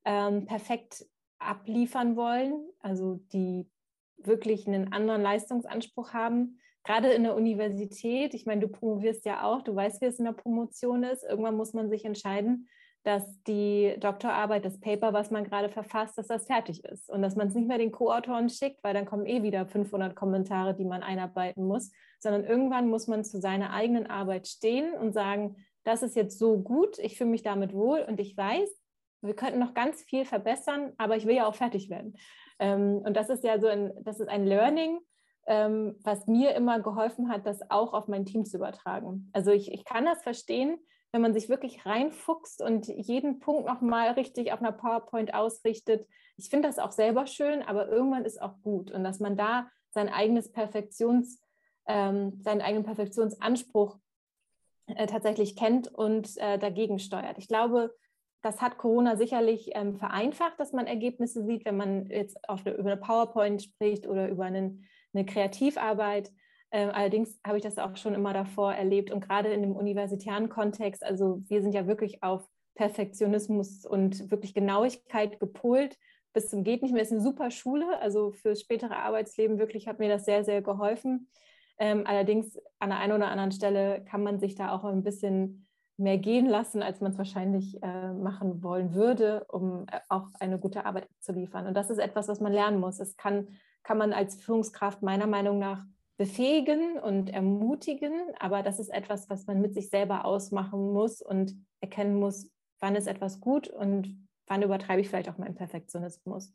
[0.06, 1.06] ähm, perfekt
[1.38, 3.70] abliefern wollen, also die
[4.18, 6.60] wirklich einen anderen Leistungsanspruch haben.
[6.84, 10.26] Gerade in der Universität, ich meine, du promovierst ja auch, du weißt, wie es in
[10.26, 11.24] der Promotion ist.
[11.24, 12.70] Irgendwann muss man sich entscheiden,
[13.04, 17.36] dass die Doktorarbeit, das Paper, was man gerade verfasst, dass das fertig ist und dass
[17.36, 20.86] man es nicht mehr den Co-Autoren schickt, weil dann kommen eh wieder 500 Kommentare, die
[20.86, 26.04] man einarbeiten muss, sondern irgendwann muss man zu seiner eigenen Arbeit stehen und sagen, das
[26.04, 28.70] ist jetzt so gut, ich fühle mich damit wohl und ich weiß,
[29.22, 32.18] wir könnten noch ganz viel verbessern, aber ich will ja auch fertig werden.
[32.60, 35.00] Ähm, und das ist ja so ein, das ist ein Learning,
[35.48, 39.30] ähm, was mir immer geholfen hat, das auch auf mein Team zu übertragen.
[39.34, 40.78] Also ich, ich kann das verstehen,
[41.12, 46.08] wenn man sich wirklich reinfuchst und jeden Punkt nochmal richtig auf einer PowerPoint ausrichtet.
[46.38, 48.92] Ich finde das auch selber schön, aber irgendwann ist auch gut.
[48.92, 51.42] Und dass man da sein eigenes Perfektions,
[51.88, 53.98] ähm, seinen eigenen Perfektionsanspruch
[54.86, 57.38] äh, tatsächlich kennt und äh, dagegen steuert.
[57.38, 57.96] Ich glaube,
[58.42, 62.92] das hat Corona sicherlich ähm, vereinfacht, dass man Ergebnisse sieht, wenn man jetzt eine, über
[62.92, 66.32] eine PowerPoint spricht oder über einen, eine Kreativarbeit.
[66.72, 70.50] Ähm, allerdings habe ich das auch schon immer davor erlebt und gerade in dem universitären
[70.50, 75.98] Kontext, also wir sind ja wirklich auf Perfektionismus und wirklich Genauigkeit gepolt
[76.34, 77.02] bis zum geht nicht mehr.
[77.02, 80.62] Es ist eine super Schule, also fürs spätere Arbeitsleben wirklich hat mir das sehr, sehr
[80.62, 81.28] geholfen.
[81.78, 85.66] Ähm, allerdings an der einen oder anderen Stelle kann man sich da auch ein bisschen
[85.98, 90.60] mehr gehen lassen, als man es wahrscheinlich äh, machen wollen würde, um äh, auch eine
[90.60, 91.68] gute Arbeit zu liefern.
[91.68, 93.00] Und das ist etwas, was man lernen muss.
[93.00, 93.48] Es kann,
[93.84, 95.84] kann man als Führungskraft meiner Meinung nach
[96.20, 101.56] befähigen und ermutigen, aber das ist etwas, was man mit sich selber ausmachen muss und
[101.80, 102.52] erkennen muss,
[102.82, 106.54] wann ist etwas gut und wann übertreibe ich vielleicht auch meinen Perfektionismus.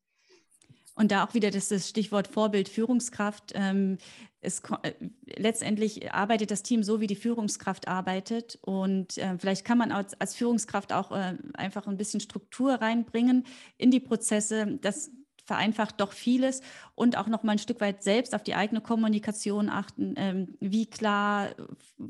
[0.96, 3.53] Und da auch wieder das, das Stichwort Vorbild Führungskraft.
[3.55, 3.96] Ähm,
[4.42, 4.92] es, äh,
[5.24, 8.59] letztendlich arbeitet das Team so, wie die Führungskraft arbeitet.
[8.61, 13.46] Und äh, vielleicht kann man als, als Führungskraft auch äh, einfach ein bisschen Struktur reinbringen
[13.79, 14.79] in die Prozesse.
[14.83, 15.11] Das
[15.44, 16.62] vereinfacht doch vieles
[16.94, 20.14] und auch noch mal ein Stück weit selbst auf die eigene Kommunikation achten.
[20.16, 21.50] Ähm, wie klar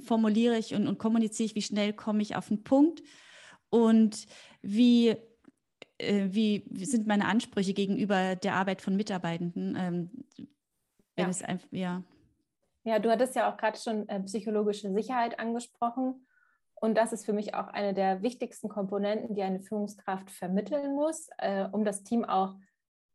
[0.04, 3.02] formuliere ich und, und kommuniziere ich, wie schnell komme ich auf den Punkt
[3.70, 4.26] und
[4.62, 5.16] wie,
[5.98, 9.76] äh, wie, wie, sind meine Ansprüche gegenüber der Arbeit von Mitarbeitenden?
[9.76, 10.10] Ähm,
[11.16, 11.30] wenn ja.
[11.30, 12.02] es einfach, ja.
[12.84, 16.26] Ja, du hattest ja auch gerade schon äh, psychologische Sicherheit angesprochen.
[16.74, 21.28] Und das ist für mich auch eine der wichtigsten Komponenten, die eine Führungskraft vermitteln muss,
[21.38, 22.56] äh, um das Team auch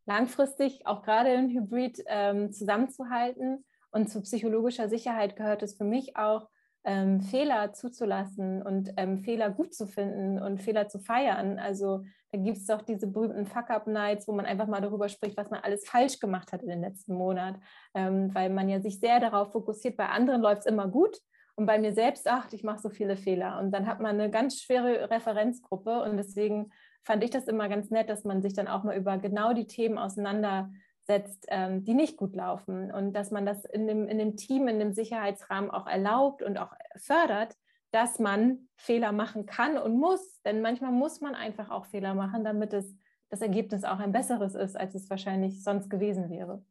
[0.09, 3.63] langfristig, auch gerade in Hybrid, ähm, zusammenzuhalten.
[3.91, 6.49] Und zu psychologischer Sicherheit gehört es für mich auch,
[6.85, 11.59] ähm, Fehler zuzulassen und ähm, Fehler gut zu finden und Fehler zu feiern.
[11.59, 15.49] Also da gibt es doch diese berühmten Fuck-Up-Nights, wo man einfach mal darüber spricht, was
[15.49, 17.55] man alles falsch gemacht hat in den letzten Monat,
[17.93, 21.19] ähm, weil man ja sich sehr darauf fokussiert, bei anderen läuft es immer gut
[21.55, 23.59] und bei mir selbst, ach, ich mache so viele Fehler.
[23.59, 26.71] Und dann hat man eine ganz schwere Referenzgruppe und deswegen
[27.03, 29.67] fand ich das immer ganz nett, dass man sich dann auch mal über genau die
[29.67, 30.73] Themen auseinandersetzt
[31.09, 34.67] setzt, ähm, die nicht gut laufen und dass man das in dem, in dem Team,
[34.67, 37.55] in dem Sicherheitsrahmen auch erlaubt und auch fördert,
[37.91, 40.39] dass man Fehler machen kann und muss.
[40.43, 42.95] Denn manchmal muss man einfach auch Fehler machen, damit es,
[43.29, 46.63] das Ergebnis auch ein besseres ist, als es wahrscheinlich sonst gewesen wäre.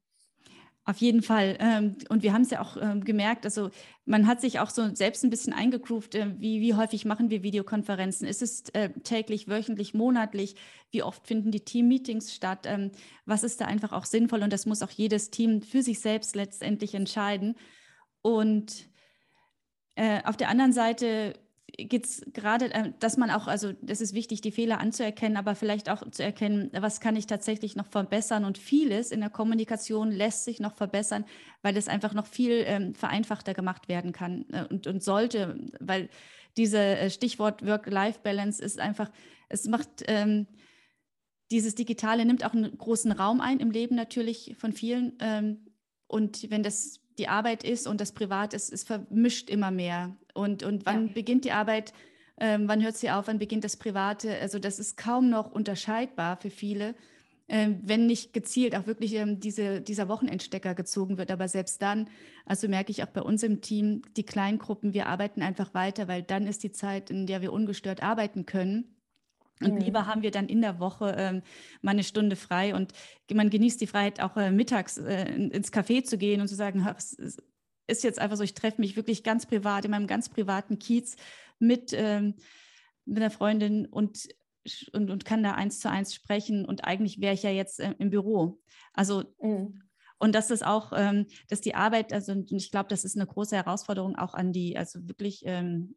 [0.88, 1.58] Auf jeden Fall.
[1.60, 3.68] Ähm, und wir haben es ja auch ähm, gemerkt, also
[4.06, 7.42] man hat sich auch so selbst ein bisschen eingegroovt, äh, wie, wie häufig machen wir
[7.42, 8.26] Videokonferenzen?
[8.26, 10.56] Ist es äh, täglich, wöchentlich, monatlich?
[10.90, 12.60] Wie oft finden die Team-Meetings statt?
[12.64, 12.92] Ähm,
[13.26, 14.42] was ist da einfach auch sinnvoll?
[14.42, 17.56] Und das muss auch jedes Team für sich selbst letztendlich entscheiden.
[18.22, 18.88] Und
[19.94, 21.34] äh, auf der anderen Seite
[21.76, 25.54] geht es gerade, äh, dass man auch, also das ist wichtig, die Fehler anzuerkennen, aber
[25.54, 28.44] vielleicht auch zu erkennen, was kann ich tatsächlich noch verbessern.
[28.44, 31.24] Und vieles in der Kommunikation lässt sich noch verbessern,
[31.62, 36.08] weil es einfach noch viel ähm, vereinfachter gemacht werden kann äh, und, und sollte, weil
[36.56, 39.10] diese äh, Stichwort Work-Life-Balance ist einfach,
[39.48, 40.46] es macht ähm,
[41.50, 45.16] dieses Digitale nimmt auch einen großen Raum ein im Leben natürlich von vielen.
[45.20, 45.66] Ähm,
[46.06, 50.16] und wenn das die Arbeit ist und das Privat ist, es vermischt immer mehr.
[50.34, 51.12] Und, und wann ja.
[51.12, 51.92] beginnt die Arbeit,
[52.40, 54.38] ähm, wann hört sie auf, wann beginnt das Private?
[54.40, 56.94] Also das ist kaum noch unterscheidbar für viele,
[57.48, 61.30] ähm, wenn nicht gezielt auch wirklich ähm, diese, dieser Wochenendstecker gezogen wird.
[61.30, 62.08] Aber selbst dann,
[62.46, 66.22] also merke ich auch bei uns im Team, die Kleingruppen, wir arbeiten einfach weiter, weil
[66.22, 68.94] dann ist die Zeit, in der wir ungestört arbeiten können.
[69.60, 69.80] Und mhm.
[69.80, 71.42] lieber haben wir dann in der Woche ähm,
[71.82, 72.92] mal eine Stunde frei und
[73.32, 76.86] man genießt die Freiheit, auch äh, mittags äh, ins Café zu gehen und zu sagen,
[76.96, 77.16] es
[77.86, 81.16] ist jetzt einfach so, ich treffe mich wirklich ganz privat, in meinem ganz privaten Kiez
[81.58, 82.34] mit, ähm,
[83.04, 84.28] mit einer Freundin und,
[84.92, 87.94] und, und kann da eins zu eins sprechen und eigentlich wäre ich ja jetzt äh,
[87.98, 88.60] im Büro.
[88.92, 89.82] Also mhm.
[90.18, 93.56] Und das ist auch, ähm, dass die Arbeit, also ich glaube, das ist eine große
[93.56, 95.94] Herausforderung auch an die, also wirklich ähm,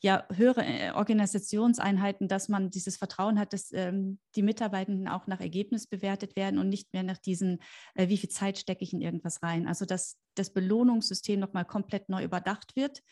[0.00, 5.40] ja, höhere äh, Organisationseinheiten, dass man dieses Vertrauen hat, dass ähm, die Mitarbeitenden auch nach
[5.40, 7.58] Ergebnis bewertet werden und nicht mehr nach diesen,
[7.94, 9.66] äh, wie viel Zeit stecke ich in irgendwas rein.
[9.66, 13.02] Also dass das Belohnungssystem nochmal komplett neu überdacht wird.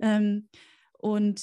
[0.00, 0.48] Ähm,
[0.98, 1.40] und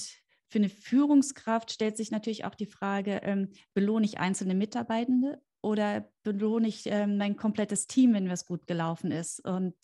[0.50, 6.12] für eine Führungskraft stellt sich natürlich auch die Frage, ähm, belohne ich einzelne Mitarbeitende oder
[6.24, 9.40] belohne ich ähm, mein komplettes Team, wenn was gut gelaufen ist?
[9.46, 9.76] Und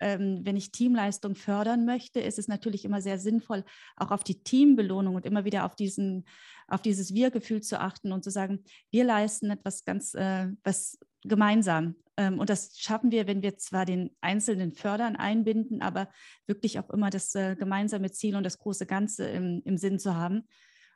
[0.00, 3.64] ähm, wenn ich Teamleistung fördern möchte, ist es natürlich immer sehr sinnvoll,
[3.96, 6.24] auch auf die Teambelohnung und immer wieder auf diesen,
[6.66, 11.96] auf dieses Wir-Gefühl zu achten und zu sagen, wir leisten etwas ganz, äh, was gemeinsam.
[12.16, 16.08] Ähm, und das schaffen wir, wenn wir zwar den Einzelnen fördern, einbinden, aber
[16.46, 20.16] wirklich auch immer das äh, gemeinsame Ziel und das große Ganze im, im Sinn zu
[20.16, 20.48] haben.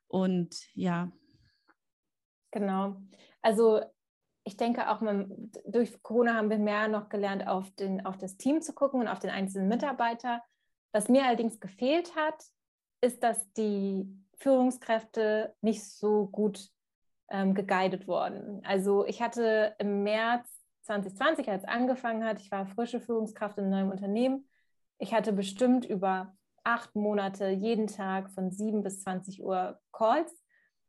[0.09, 1.12] Und ja.
[2.50, 3.00] Genau.
[3.40, 3.81] Also
[4.44, 8.37] ich denke auch, man, durch Corona haben wir mehr noch gelernt, auf, den, auf das
[8.37, 10.42] Team zu gucken und auf den einzelnen Mitarbeiter.
[10.92, 12.42] Was mir allerdings gefehlt hat,
[13.00, 16.68] ist, dass die Führungskräfte nicht so gut
[17.31, 18.64] ähm, geguidet wurden.
[18.64, 20.48] Also ich hatte im März
[20.83, 24.48] 2020, als es angefangen hat, ich war frische Führungskraft in einem neuen Unternehmen.
[24.98, 30.33] Ich hatte bestimmt über acht Monate jeden Tag von 7 bis 20 Uhr Calls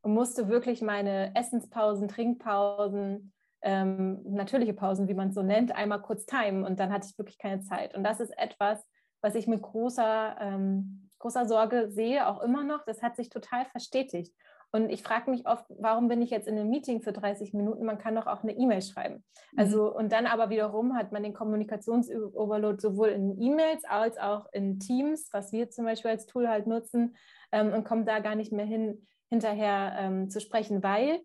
[0.01, 3.33] und musste wirklich meine Essenspausen, Trinkpausen,
[3.63, 7.17] ähm, natürliche Pausen, wie man es so nennt, einmal kurz timen und dann hatte ich
[7.17, 7.95] wirklich keine Zeit.
[7.95, 8.85] Und das ist etwas,
[9.21, 12.83] was ich mit großer, ähm, großer Sorge sehe, auch immer noch.
[12.85, 14.35] Das hat sich total verstetigt.
[14.75, 17.85] Und ich frage mich oft, warum bin ich jetzt in einem Meeting für 30 Minuten?
[17.85, 19.23] Man kann doch auch eine E-Mail schreiben.
[19.51, 19.59] Mhm.
[19.59, 24.79] Also, und dann aber wiederum hat man den Kommunikationsoverload sowohl in E-Mails als auch in
[24.79, 27.15] Teams, was wir zum Beispiel als Tool halt nutzen,
[27.51, 31.21] ähm, und kommt da gar nicht mehr hin, hinterher ähm, zu sprechen, weil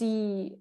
[0.00, 0.60] die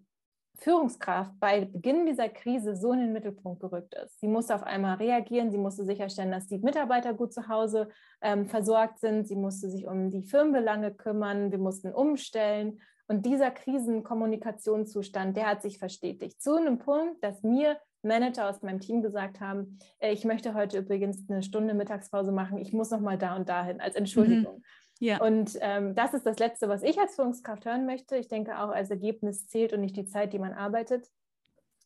[0.62, 4.20] Führungskraft bei Beginn dieser Krise so in den Mittelpunkt gerückt ist.
[4.20, 7.90] Sie musste auf einmal reagieren, sie musste sicherstellen, dass die Mitarbeiter gut zu Hause
[8.22, 12.80] ähm, versorgt sind, sie musste sich um die Firmenbelange kümmern, wir mussten umstellen.
[13.08, 16.42] Und dieser Krisenkommunikationszustand, der hat sich verstetigt.
[16.42, 20.80] Zu einem Punkt, dass mir Manager aus meinem Team gesagt haben, äh, ich möchte heute
[20.80, 24.58] übrigens eine Stunde Mittagspause machen, ich muss noch mal da und dahin als Entschuldigung.
[24.58, 24.64] Mhm.
[25.02, 25.20] Ja.
[25.20, 28.18] Und ähm, das ist das Letzte, was ich als Führungskraft hören möchte.
[28.18, 31.10] Ich denke auch, als Ergebnis zählt und nicht die Zeit, die man arbeitet.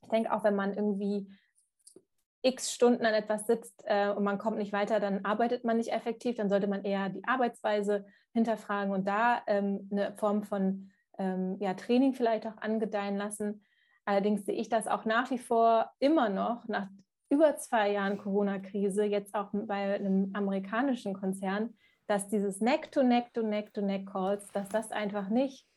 [0.02, 1.30] Ich denke auch, wenn man irgendwie
[2.42, 5.94] x Stunden an etwas sitzt äh, und man kommt nicht weiter, dann arbeitet man nicht
[5.94, 6.36] effektiv.
[6.36, 11.74] Dann sollte man eher die Arbeitsweise hinterfragen und da ähm, eine Form von ähm, ja,
[11.74, 13.64] Training vielleicht auch angedeihen lassen.
[14.04, 16.90] Allerdings sehe ich das auch nach wie vor immer noch nach
[17.30, 21.76] über zwei Jahren Corona-Krise, jetzt auch bei einem amerikanischen Konzern,
[22.08, 25.68] dass dieses Neck-to-Neck-to-Neck-to-Neck-Calls, dass das einfach nicht,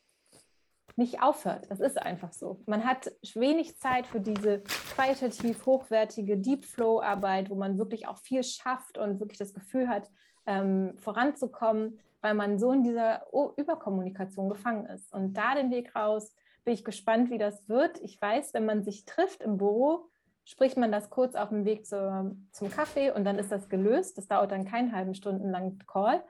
[0.97, 1.71] nicht aufhört.
[1.71, 2.61] Das ist einfach so.
[2.67, 4.63] Man hat wenig Zeit für diese
[4.95, 10.11] qualitativ hochwertige Deep-Flow-Arbeit, wo man wirklich auch viel schafft und wirklich das Gefühl hat,
[10.47, 15.13] ähm, voranzukommen, weil man so in dieser Überkommunikation gefangen ist.
[15.13, 18.01] Und da den Weg raus, bin ich gespannt, wie das wird.
[18.01, 20.11] Ich weiß, wenn man sich trifft im Büro,
[20.49, 24.17] spricht man das kurz auf dem Weg zu, zum Kaffee und dann ist das gelöst.
[24.17, 26.25] Das dauert dann keinen halben Stunden lang Call.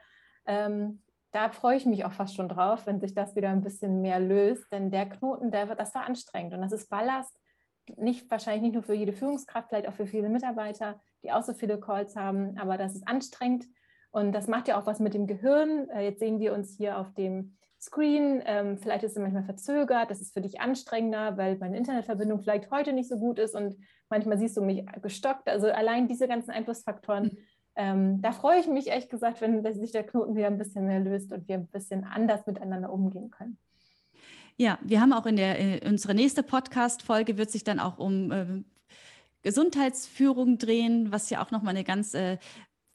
[0.45, 4.01] Ähm, da freue ich mich auch fast schon drauf, wenn sich das wieder ein bisschen
[4.01, 7.39] mehr löst, denn der Knoten, der, das war anstrengend und das ist Ballast,
[7.97, 11.55] nicht wahrscheinlich nicht nur für jede Führungskraft, vielleicht auch für viele Mitarbeiter, die auch so
[11.55, 13.67] viele Calls haben, aber das ist anstrengend
[14.11, 15.89] und das macht ja auch was mit dem Gehirn.
[15.91, 20.11] Äh, jetzt sehen wir uns hier auf dem Screen, ähm, vielleicht ist es manchmal verzögert,
[20.11, 23.77] das ist für dich anstrengender, weil meine Internetverbindung vielleicht heute nicht so gut ist und
[24.09, 25.49] manchmal siehst du mich gestockt.
[25.49, 27.39] Also allein diese ganzen Einflussfaktoren mhm
[27.79, 30.99] ähm, da freue ich mich ehrlich gesagt, wenn sich der Knoten wieder ein bisschen mehr
[30.99, 33.57] löst und wir ein bisschen anders miteinander umgehen können.
[34.57, 37.99] Ja, wir haben auch in der in äh, unsere nächste Podcast-Folge wird sich dann auch
[37.99, 38.65] um äh,
[39.43, 42.39] Gesundheitsführung drehen, was ja auch nochmal eine ganz äh,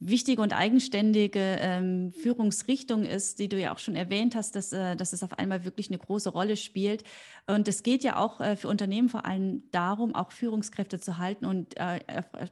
[0.07, 4.95] wichtige und eigenständige ähm, Führungsrichtung ist, die du ja auch schon erwähnt hast, dass, äh,
[4.95, 7.03] dass es auf einmal wirklich eine große Rolle spielt.
[7.45, 11.45] Und es geht ja auch äh, für Unternehmen vor allem darum, auch Führungskräfte zu halten
[11.45, 11.99] und äh,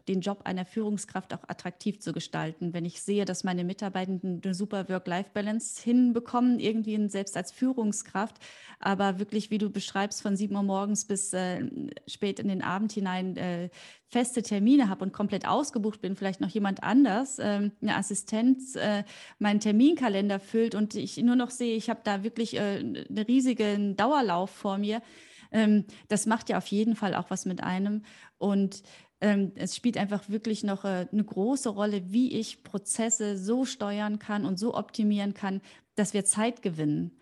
[0.10, 2.74] den Job einer Führungskraft auch attraktiv zu gestalten.
[2.74, 8.36] Wenn ich sehe, dass meine Mitarbeitenden eine super Work-Life-Balance hinbekommen, irgendwie selbst als Führungskraft,
[8.82, 11.62] aber wirklich, wie du beschreibst, von sieben Uhr morgens bis äh,
[12.06, 13.70] spät in den Abend hinein
[14.08, 18.78] feste Termine habe und komplett ausgebucht bin, vielleicht noch jemand anders, ähm, eine Assistenz,
[19.40, 24.50] meinen Terminkalender füllt und ich nur noch sehe, ich habe da wirklich einen riesigen Dauerlauf
[24.50, 25.02] vor mir.
[25.52, 28.04] Ähm, das macht ja auf jeden Fall auch was mit einem.
[28.38, 28.84] Und
[29.22, 34.20] ähm, es spielt einfach wirklich noch äh, eine große Rolle, wie ich Prozesse so steuern
[34.20, 35.62] kann und so optimieren kann,
[35.96, 37.20] dass wir Zeit gewinnen.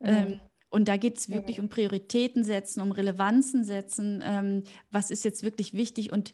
[0.00, 0.08] Mhm.
[0.08, 4.22] Ähm, und da geht es wirklich um Prioritäten setzen, um Relevanzen setzen.
[4.24, 6.32] Ähm, was ist jetzt wirklich wichtig und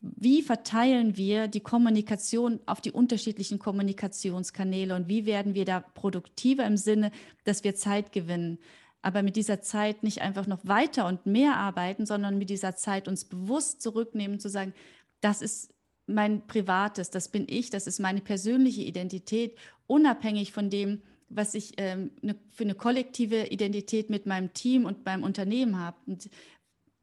[0.00, 6.66] wie verteilen wir die Kommunikation auf die unterschiedlichen Kommunikationskanäle und wie werden wir da produktiver
[6.66, 7.10] im Sinne,
[7.44, 8.58] dass wir Zeit gewinnen?
[9.04, 13.06] Aber mit dieser Zeit nicht einfach noch weiter und mehr arbeiten, sondern mit dieser Zeit
[13.06, 14.72] uns bewusst zurücknehmen, zu sagen,
[15.20, 15.74] das ist
[16.06, 21.74] mein Privates, das bin ich, das ist meine persönliche Identität, unabhängig von dem, was ich
[21.76, 25.98] ähm, ne, für eine kollektive Identität mit meinem Team und meinem Unternehmen habe.
[26.06, 26.30] Und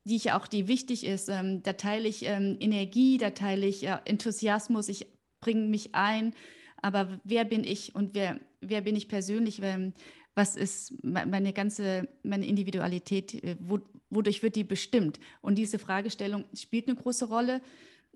[0.04, 1.30] die ich auch, die wichtig ist.
[1.30, 5.06] Ähm, da teile ich ähm, Energie, da teile ich äh, Enthusiasmus, ich
[5.40, 6.34] bringe mich ein.
[6.82, 9.60] Aber wer bin ich und wer, wer bin ich persönlich?
[9.62, 9.94] Ähm,
[10.36, 13.34] was ist meine ganze, meine Individualität?
[13.44, 15.20] Äh, wo, wodurch wird die bestimmt?
[15.42, 17.62] Und diese Fragestellung spielt eine große Rolle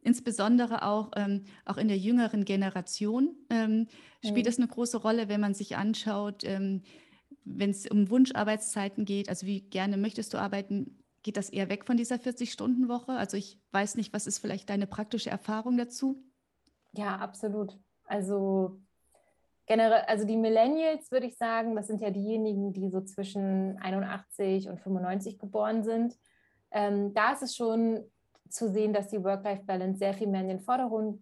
[0.06, 3.88] insbesondere auch, ähm, auch in der jüngeren Generation ähm,
[4.24, 4.50] spielt mhm.
[4.50, 6.84] es eine große Rolle, wenn man sich anschaut, ähm,
[7.44, 11.86] wenn es um Wunscharbeitszeiten geht, also wie gerne möchtest du arbeiten, geht das eher weg
[11.86, 13.14] von dieser 40-Stunden-Woche?
[13.14, 16.24] Also ich weiß nicht, was ist vielleicht deine praktische Erfahrung dazu?
[16.94, 17.80] Ja, absolut.
[18.04, 18.80] Also
[19.66, 24.70] generell, also die Millennials würde ich sagen, das sind ja diejenigen, die so zwischen 81
[24.70, 26.16] und 95 geboren sind.
[26.72, 28.04] Ähm, da ist es schon
[28.50, 31.22] zu sehen, dass die Work-Life-Balance sehr viel mehr in den Vordergrund,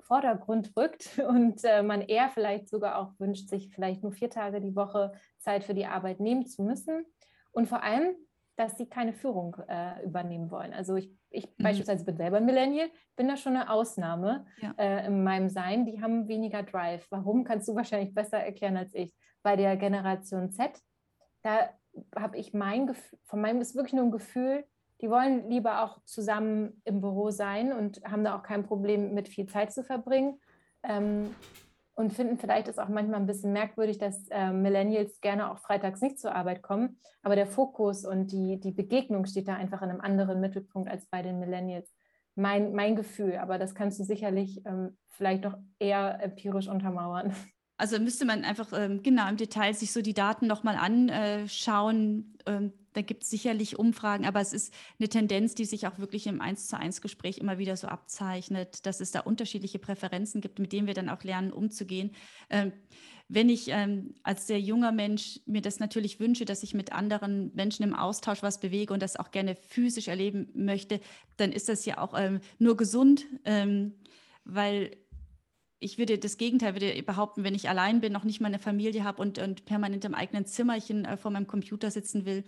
[0.00, 4.60] Vordergrund rückt und äh, man eher vielleicht sogar auch wünscht, sich vielleicht nur vier Tage
[4.60, 7.06] die Woche Zeit für die Arbeit nehmen zu müssen.
[7.52, 8.16] Und vor allem,
[8.56, 10.72] dass sie keine Führung äh, übernehmen wollen.
[10.72, 11.62] Also ich, ich mhm.
[11.62, 14.74] beispielsweise bin selber Millennial, bin da schon eine Ausnahme ja.
[14.78, 15.86] äh, in meinem Sein.
[15.86, 17.06] Die haben weniger Drive.
[17.10, 19.14] Warum, kannst du wahrscheinlich besser erklären als ich.
[19.42, 20.70] Bei der Generation Z,
[21.42, 21.70] da
[22.16, 24.64] habe ich mein Gefühl, von meinem ist wirklich nur ein Gefühl,
[25.00, 29.28] die wollen lieber auch zusammen im Büro sein und haben da auch kein Problem mit
[29.28, 30.40] viel Zeit zu verbringen.
[30.82, 31.34] Ähm,
[31.94, 36.00] und finden vielleicht ist auch manchmal ein bisschen merkwürdig, dass äh, Millennials gerne auch freitags
[36.00, 36.98] nicht zur Arbeit kommen.
[37.22, 41.06] Aber der Fokus und die, die Begegnung steht da einfach in einem anderen Mittelpunkt als
[41.06, 41.92] bei den Millennials.
[42.34, 47.32] Mein, mein Gefühl, aber das kannst du sicherlich ähm, vielleicht noch eher empirisch untermauern.
[47.76, 52.38] Also müsste man einfach ähm, genau im Detail sich so die Daten nochmal anschauen.
[52.46, 56.26] Ähm, da gibt es sicherlich Umfragen, aber es ist eine Tendenz, die sich auch wirklich
[56.26, 60.58] im Eins zu eins Gespräch immer wieder so abzeichnet, dass es da unterschiedliche Präferenzen gibt,
[60.58, 62.12] mit denen wir dann auch lernen, umzugehen.
[62.50, 62.72] Ähm,
[63.28, 67.52] wenn ich ähm, als sehr junger Mensch mir das natürlich wünsche, dass ich mit anderen
[67.54, 71.00] Menschen im Austausch was bewege und das auch gerne physisch erleben möchte,
[71.36, 73.94] dann ist das ja auch ähm, nur gesund, ähm,
[74.44, 74.96] weil
[75.80, 79.04] ich würde das Gegenteil würde behaupten, wenn ich allein bin, noch nicht mal eine Familie
[79.04, 82.44] habe und, und permanent im eigenen Zimmerchen äh, vor meinem Computer sitzen will,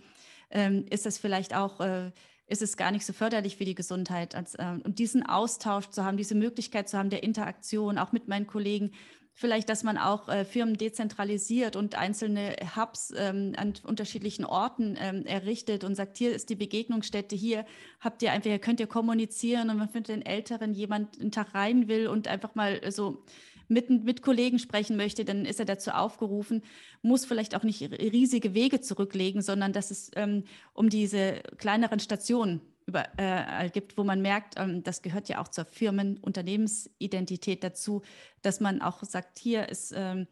[0.51, 2.13] ähm, ist das vielleicht auch, äh,
[2.47, 4.35] ist es gar nicht so förderlich für die Gesundheit.
[4.35, 8.29] Als, äh, und diesen Austausch zu haben, diese Möglichkeit zu haben der Interaktion, auch mit
[8.29, 8.93] meinen Kollegen,
[9.37, 15.27] vielleicht, dass man auch äh, Firmen dezentralisiert und einzelne Hubs ähm, an unterschiedlichen Orten ähm,
[15.27, 17.67] errichtet und sagt, hier ist die Begegnungsstätte, hier
[18.01, 21.55] habt ihr einfach, hier könnt ihr kommunizieren und wenn für den Älteren jemand einen Tag
[21.55, 23.23] rein will und einfach mal so
[23.69, 26.63] mit, mit Kollegen sprechen möchte, dann ist er dazu aufgerufen,
[27.03, 32.61] muss vielleicht auch nicht riesige Wege zurücklegen, sondern dass es ähm, um diese kleineren Stationen
[32.87, 38.03] über, äh, gibt, wo man merkt, ähm, das gehört ja auch zur Firmen-Unternehmensidentität dazu,
[38.43, 40.29] dass man auch sagt, hier ist, ähm,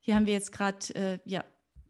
[0.00, 1.44] hier haben wir jetzt gerade, äh, ja,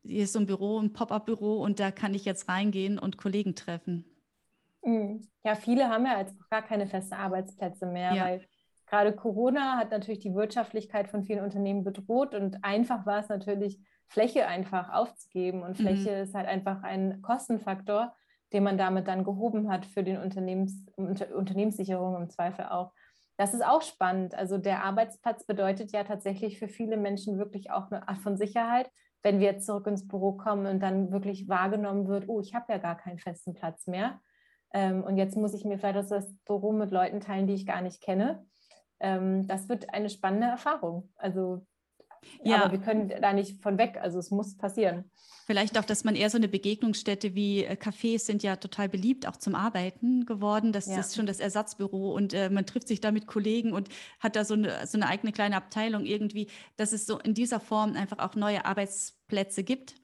[0.05, 3.55] hier ist so ein Büro, ein Pop-up-Büro und da kann ich jetzt reingehen und Kollegen
[3.55, 4.05] treffen.
[4.83, 5.29] Mhm.
[5.45, 8.25] Ja, viele haben ja jetzt gar keine festen Arbeitsplätze mehr, ja.
[8.25, 8.49] weil
[8.89, 13.81] gerade Corona hat natürlich die Wirtschaftlichkeit von vielen Unternehmen bedroht und einfach war es natürlich,
[14.09, 15.63] Fläche einfach aufzugeben.
[15.63, 16.23] Und Fläche mhm.
[16.23, 18.15] ist halt einfach ein Kostenfaktor,
[18.53, 22.93] den man damit dann gehoben hat für den Unternehmens, Unter, Unternehmenssicherung im Zweifel auch.
[23.37, 24.35] Das ist auch spannend.
[24.35, 28.91] Also der Arbeitsplatz bedeutet ja tatsächlich für viele Menschen wirklich auch eine Art von Sicherheit,
[29.23, 32.79] wenn wir zurück ins Büro kommen und dann wirklich wahrgenommen wird, oh, ich habe ja
[32.79, 34.21] gar keinen festen Platz mehr.
[34.73, 37.83] Ähm, und jetzt muss ich mir vielleicht das Büro mit Leuten teilen, die ich gar
[37.83, 38.45] nicht kenne.
[39.01, 41.09] Ähm, das wird eine spannende Erfahrung.
[41.17, 41.67] Also,
[42.43, 42.63] ja.
[42.63, 43.99] aber wir können da nicht von weg.
[44.01, 45.11] Also es muss passieren.
[45.47, 49.27] Vielleicht auch, dass man eher so eine Begegnungsstätte wie äh, Cafés sind ja total beliebt,
[49.27, 50.73] auch zum Arbeiten geworden.
[50.73, 51.01] Das ja.
[51.01, 53.89] ist schon das Ersatzbüro und äh, man trifft sich da mit Kollegen und
[54.21, 57.61] hat da so eine, so eine eigene kleine Abteilung irgendwie, dass es so in dieser
[57.61, 59.95] Form einfach auch neue Arbeitsplätze gibt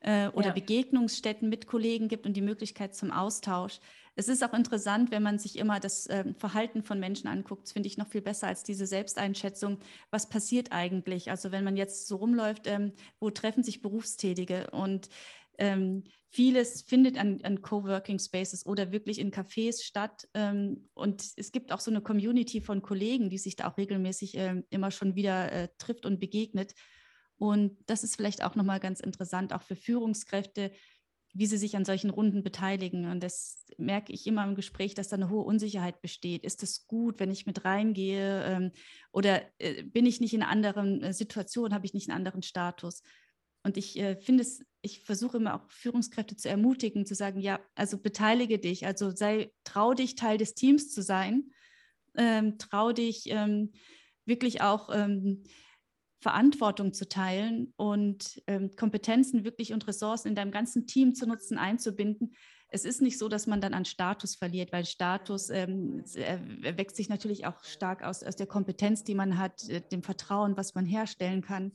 [0.00, 0.52] äh, oder ja.
[0.52, 3.80] Begegnungsstätten mit Kollegen gibt und die Möglichkeit zum Austausch.
[4.16, 7.88] Es ist auch interessant, wenn man sich immer das äh, Verhalten von Menschen anguckt, finde
[7.88, 9.80] ich noch viel besser als diese Selbsteinschätzung.
[10.10, 11.30] Was passiert eigentlich?
[11.30, 15.08] Also wenn man jetzt so rumläuft, ähm, wo treffen sich Berufstätige und
[15.58, 20.28] ähm, vieles findet an, an, Coworking Spaces oder wirklich in Cafés statt.
[20.34, 24.36] Ähm, und es gibt auch so eine Community von Kollegen, die sich da auch regelmäßig
[24.36, 26.74] äh, immer schon wieder äh, trifft und begegnet.
[27.36, 30.72] Und das ist vielleicht auch nochmal ganz interessant, auch für Führungskräfte,
[31.34, 33.10] wie sie sich an solchen Runden beteiligen.
[33.10, 36.44] Und das merke ich immer im Gespräch, dass da eine hohe Unsicherheit besteht.
[36.44, 38.44] Ist es gut, wenn ich mit reingehe?
[38.44, 38.72] Ähm,
[39.10, 41.74] oder äh, bin ich nicht in einer anderen äh, Situation?
[41.74, 43.02] Habe ich nicht einen anderen Status?
[43.64, 47.58] Und ich äh, finde es, ich versuche immer auch Führungskräfte zu ermutigen, zu sagen, ja,
[47.74, 51.50] also beteilige dich, also sei, trau dich, Teil des Teams zu sein,
[52.16, 53.72] ähm, trau dich ähm,
[54.24, 55.42] wirklich auch ähm,
[56.24, 61.58] Verantwortung zu teilen und ähm, Kompetenzen wirklich und Ressourcen in deinem ganzen Team zu nutzen,
[61.58, 62.32] einzubinden.
[62.68, 66.02] Es ist nicht so, dass man dann an Status verliert, weil Status ähm,
[66.62, 70.56] erwächst sich natürlich auch stark aus, aus der Kompetenz, die man hat, äh, dem Vertrauen,
[70.56, 71.72] was man herstellen kann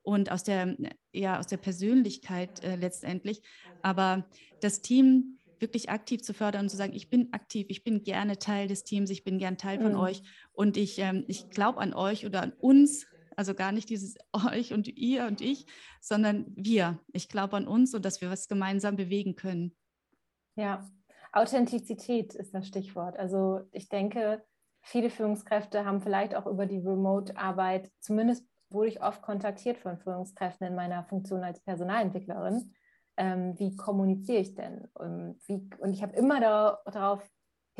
[0.00, 0.78] und aus der,
[1.12, 3.42] ja, aus der Persönlichkeit äh, letztendlich.
[3.82, 4.26] Aber
[4.62, 8.38] das Team wirklich aktiv zu fördern und zu sagen, ich bin aktiv, ich bin gerne
[8.38, 9.98] Teil des Teams, ich bin gern Teil von mhm.
[9.98, 10.22] euch
[10.52, 13.06] und ich, ähm, ich glaube an euch oder an uns
[13.40, 14.16] also gar nicht dieses
[14.52, 15.66] euch und ihr und ich,
[16.00, 16.98] sondern wir.
[17.12, 19.74] Ich glaube an uns und dass wir was gemeinsam bewegen können.
[20.56, 20.86] Ja,
[21.32, 23.16] Authentizität ist das Stichwort.
[23.16, 24.44] Also ich denke,
[24.82, 30.66] viele Führungskräfte haben vielleicht auch über die Remote-Arbeit, zumindest wurde ich oft kontaktiert von Führungskräften
[30.66, 32.74] in meiner Funktion als Personalentwicklerin.
[33.16, 34.86] Ähm, wie kommuniziere ich denn?
[34.92, 37.26] Und, wie, und ich habe immer da, darauf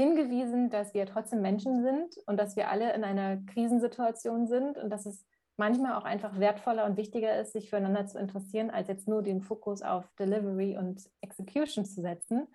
[0.00, 4.90] hingewiesen, dass wir trotzdem Menschen sind und dass wir alle in einer Krisensituation sind und
[4.90, 5.26] dass es
[5.60, 9.42] manchmal auch einfach wertvoller und wichtiger ist, sich füreinander zu interessieren, als jetzt nur den
[9.42, 12.48] Fokus auf Delivery und Execution zu setzen.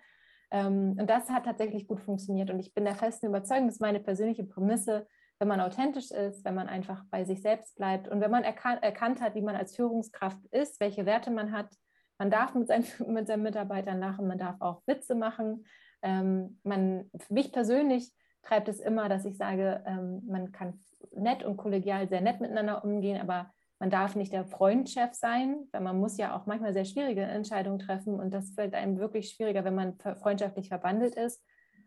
[0.50, 2.50] Ähm, und das hat tatsächlich gut funktioniert.
[2.50, 5.06] Und ich bin der festen Überzeugung, das ist meine persönliche Prämisse,
[5.38, 8.82] wenn man authentisch ist, wenn man einfach bei sich selbst bleibt und wenn man erkan
[8.82, 11.72] erkannt hat, wie man als Führungskraft ist, welche Werte man hat.
[12.18, 15.64] Man darf mit seinen, mit seinen Mitarbeitern lachen, man darf auch Witze machen.
[16.02, 18.12] Ähm, man, für mich persönlich
[18.46, 20.78] treibt es immer, dass ich sage, ähm, man kann
[21.14, 25.82] nett und kollegial sehr nett miteinander umgehen, aber man darf nicht der Freundchef sein, weil
[25.82, 29.64] man muss ja auch manchmal sehr schwierige Entscheidungen treffen und das fällt einem wirklich schwieriger,
[29.64, 31.44] wenn man freundschaftlich verbandelt ist.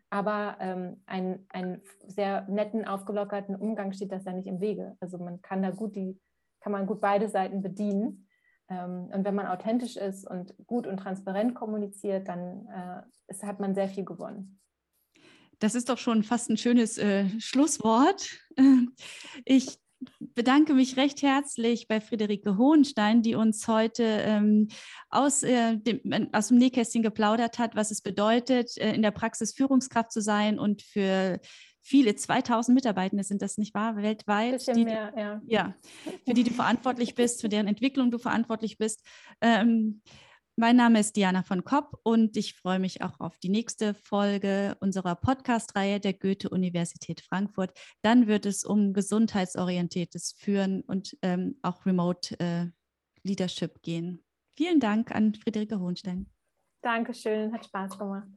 [0.08, 4.96] Aber ähm, einen, einen sehr netten, aufgelockerten Umgang steht das ja nicht im Wege.
[5.00, 6.20] Also man kann da gut die,
[6.60, 8.28] kann man gut beide Seiten bedienen.
[8.68, 13.60] Ähm, und wenn man authentisch ist und gut und transparent kommuniziert, dann äh, ist, hat
[13.60, 14.60] man sehr viel gewonnen.
[15.60, 18.28] Das ist doch schon fast ein schönes äh, Schlusswort.
[19.44, 19.78] Ich
[20.18, 24.68] bedanke mich recht herzlich bei Friederike Hohenstein, die uns heute ähm,
[25.10, 29.52] aus, äh, dem, aus dem Nähkästchen geplaudert hat, was es bedeutet, äh, in der Praxis
[29.52, 31.38] Führungskraft zu sein und für
[31.82, 34.66] viele, 2000 Mitarbeitende sind das nicht wahr, weltweit.
[34.74, 35.42] Die, mehr, ja.
[35.46, 35.74] ja.
[36.26, 39.04] Für die du verantwortlich bist, für deren Entwicklung du verantwortlich bist.
[39.40, 40.00] Ähm,
[40.60, 44.76] mein Name ist Diana von Kopp und ich freue mich auch auf die nächste Folge
[44.80, 47.72] unserer Podcast-Reihe der Goethe-Universität Frankfurt.
[48.02, 52.66] Dann wird es um gesundheitsorientiertes Führen und ähm, auch Remote äh,
[53.22, 54.22] Leadership gehen.
[54.54, 56.26] Vielen Dank an Friederike Hohenstein.
[56.82, 58.28] Dankeschön, hat Spaß gemacht.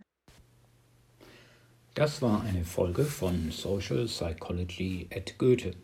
[1.93, 5.75] Das war eine Folge von Social Psychology at Goethe.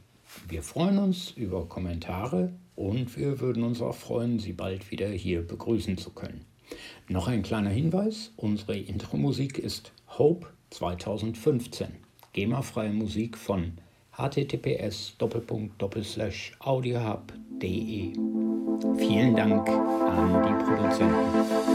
[0.47, 5.45] Wir freuen uns über Kommentare und wir würden uns auch freuen, Sie bald wieder hier
[5.45, 6.45] begrüßen zu können.
[7.09, 11.89] Noch ein kleiner Hinweis, unsere Intro-Musik ist Hope 2015,
[12.31, 13.73] GEMA-freie Musik von
[14.13, 15.17] https
[16.59, 18.13] audiohub.de.
[18.97, 21.68] Vielen Dank an die Produzenten.